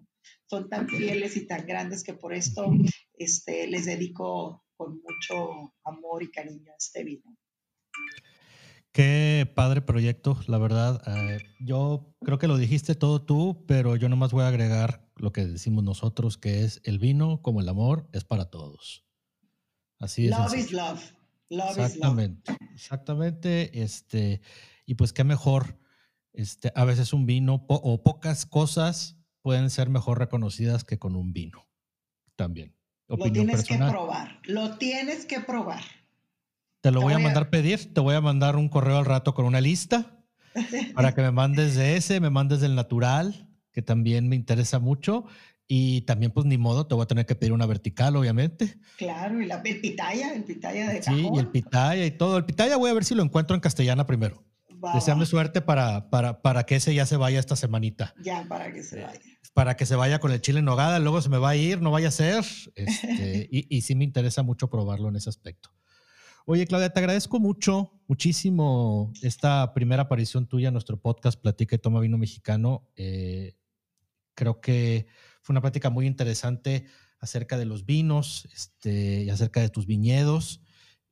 [0.49, 2.71] Son tan fieles y tan grandes que por esto
[3.15, 7.37] este, les dedico con mucho amor y cariño a este vino.
[8.93, 11.03] Qué padre proyecto, la verdad.
[11.07, 15.33] Eh, yo creo que lo dijiste todo tú, pero yo nomás voy a agregar lo
[15.33, 19.05] que decimos nosotros, que es el vino, como el amor, es para todos.
[19.99, 20.31] Así es.
[20.31, 23.83] Love is love exactamente, exactamente.
[23.83, 24.41] Este,
[24.87, 25.79] y pues qué mejor,
[26.33, 31.35] este, a veces un vino o pocas cosas pueden ser mejor reconocidas que con un
[31.35, 31.69] vino
[32.35, 32.75] también.
[33.09, 35.83] lo tienes que probar, lo tienes que probar.
[36.81, 39.47] Te lo voy, a mandar pedir, te voy a mandar un correo al rato con
[39.47, 40.19] una lista
[40.95, 45.25] para que me mandes de ese, me mandes del natural, que también me interesa mucho.
[45.67, 48.79] Y también, pues ni modo, te voy a tener que pedir una vertical, obviamente.
[48.99, 52.37] Claro, y la, el pitaya, el pitaya de Sí, y el pitaya y todo.
[52.37, 54.45] El pitaya voy a ver si lo encuentro en castellana primero.
[54.93, 58.15] Deseame suerte para, para, para que ese ya se vaya esta semanita.
[58.23, 59.21] Ya, para que se vaya.
[59.55, 61.81] Para que se vaya con el chile en nogada, luego se me va a ir,
[61.81, 62.45] no vaya a ser.
[62.75, 65.71] Este, y, y sí me interesa mucho probarlo en ese aspecto.
[66.47, 71.79] Oye, Claudia, te agradezco mucho, muchísimo esta primera aparición tuya en nuestro podcast Platica y
[71.79, 72.91] Toma Vino Mexicano.
[72.97, 73.55] Eh,
[74.35, 75.07] creo que
[75.45, 76.87] fue una plática muy interesante
[77.21, 80.63] acerca de los vinos este, y acerca de tus viñedos.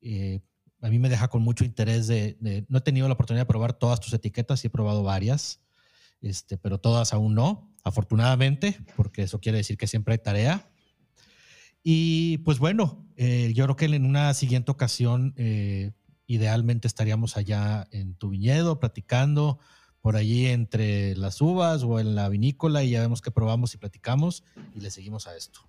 [0.01, 0.41] Eh,
[0.81, 3.73] a mí me deja con mucho interés de, no he tenido la oportunidad de probar
[3.73, 5.61] todas tus etiquetas, y he probado varias,
[6.19, 10.67] este, pero todas aún no, afortunadamente, porque eso quiere decir que siempre hay tarea.
[11.83, 15.91] Y pues bueno, eh, yo creo que en una siguiente ocasión, eh,
[16.25, 19.59] idealmente estaríamos allá en tu viñedo platicando
[20.03, 23.77] por allí entre las uvas o en la vinícola y ya vemos que probamos y
[23.77, 24.43] platicamos
[24.75, 25.61] y le seguimos a esto.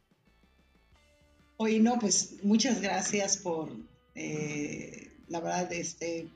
[1.56, 3.70] Oye, no, pues muchas gracias por,
[4.16, 6.28] eh, la verdad, este,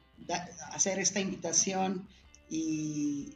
[0.71, 2.07] hacer esta invitación
[2.49, 3.35] y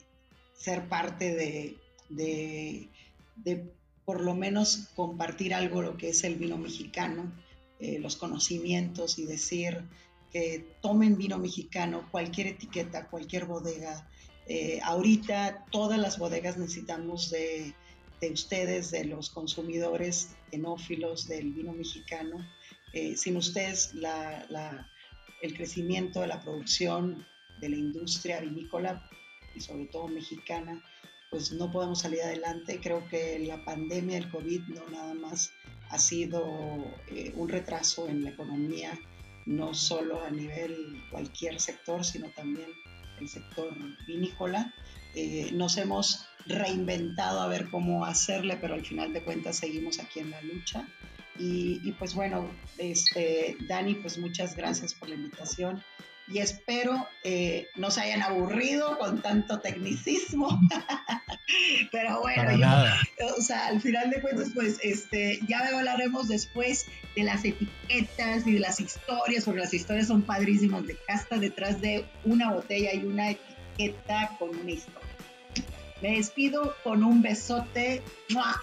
[0.57, 1.77] ser parte de,
[2.09, 3.69] de,
[4.05, 7.33] por lo menos compartir algo lo que es el vino mexicano,
[7.81, 9.83] eh, los conocimientos y decir
[10.33, 14.09] que tomen vino mexicano, cualquier etiqueta, cualquier bodega.
[14.55, 17.75] Eh, ahorita todas las bodegas necesitamos de,
[18.31, 22.37] ustedes, de los consumidores enófilos del vino mexicano.
[22.93, 23.95] Eh, sin ustedes,
[25.41, 27.27] el crecimiento de la producción
[27.63, 29.09] de la industria vinícola
[29.55, 30.85] y sobre todo mexicana
[31.31, 32.79] pues no podemos salir adelante.
[32.79, 35.51] Creo que la pandemia, el COVID, no nada más
[35.89, 36.45] ha sido
[37.09, 38.93] eh, un retraso en la economía,
[39.47, 42.69] no solo a nivel cualquier sector, sino también
[43.23, 43.75] el sector
[44.07, 44.73] vinícola.
[45.15, 50.21] Eh, nos hemos reinventado a ver cómo hacerle, pero al final de cuentas seguimos aquí
[50.21, 50.87] en la lucha.
[51.39, 55.83] Y, y pues bueno, este, Dani, pues muchas gracias por la invitación
[56.29, 60.49] y espero eh, no se hayan aburrido con tanto tecnicismo.
[61.93, 67.25] Pero bueno, yo, o sea, al final de cuentas, pues este, ya hablaremos después de
[67.25, 72.07] las etiquetas y de las historias, porque las historias son padrísimas de casta detrás de
[72.25, 75.01] una botella y una etiqueta con una historia.
[76.01, 78.03] Me despido con un besote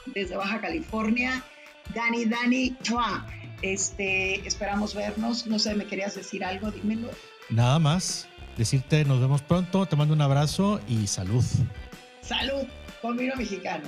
[0.07, 1.43] desde Baja California.
[1.93, 2.75] Dani, Dani,
[3.61, 5.47] este, esperamos vernos.
[5.47, 6.69] No sé, ¿me querías decir algo?
[6.71, 7.09] Dímelo.
[7.49, 8.27] Nada más.
[8.57, 11.45] Decirte nos vemos pronto, te mando un abrazo y salud.
[12.21, 12.65] Salud,
[13.01, 13.87] con vino mexicano.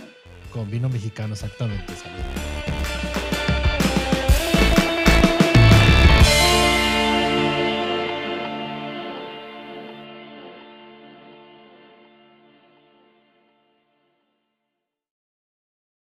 [0.53, 2.80] Con vino mexicano, exactamente, salud.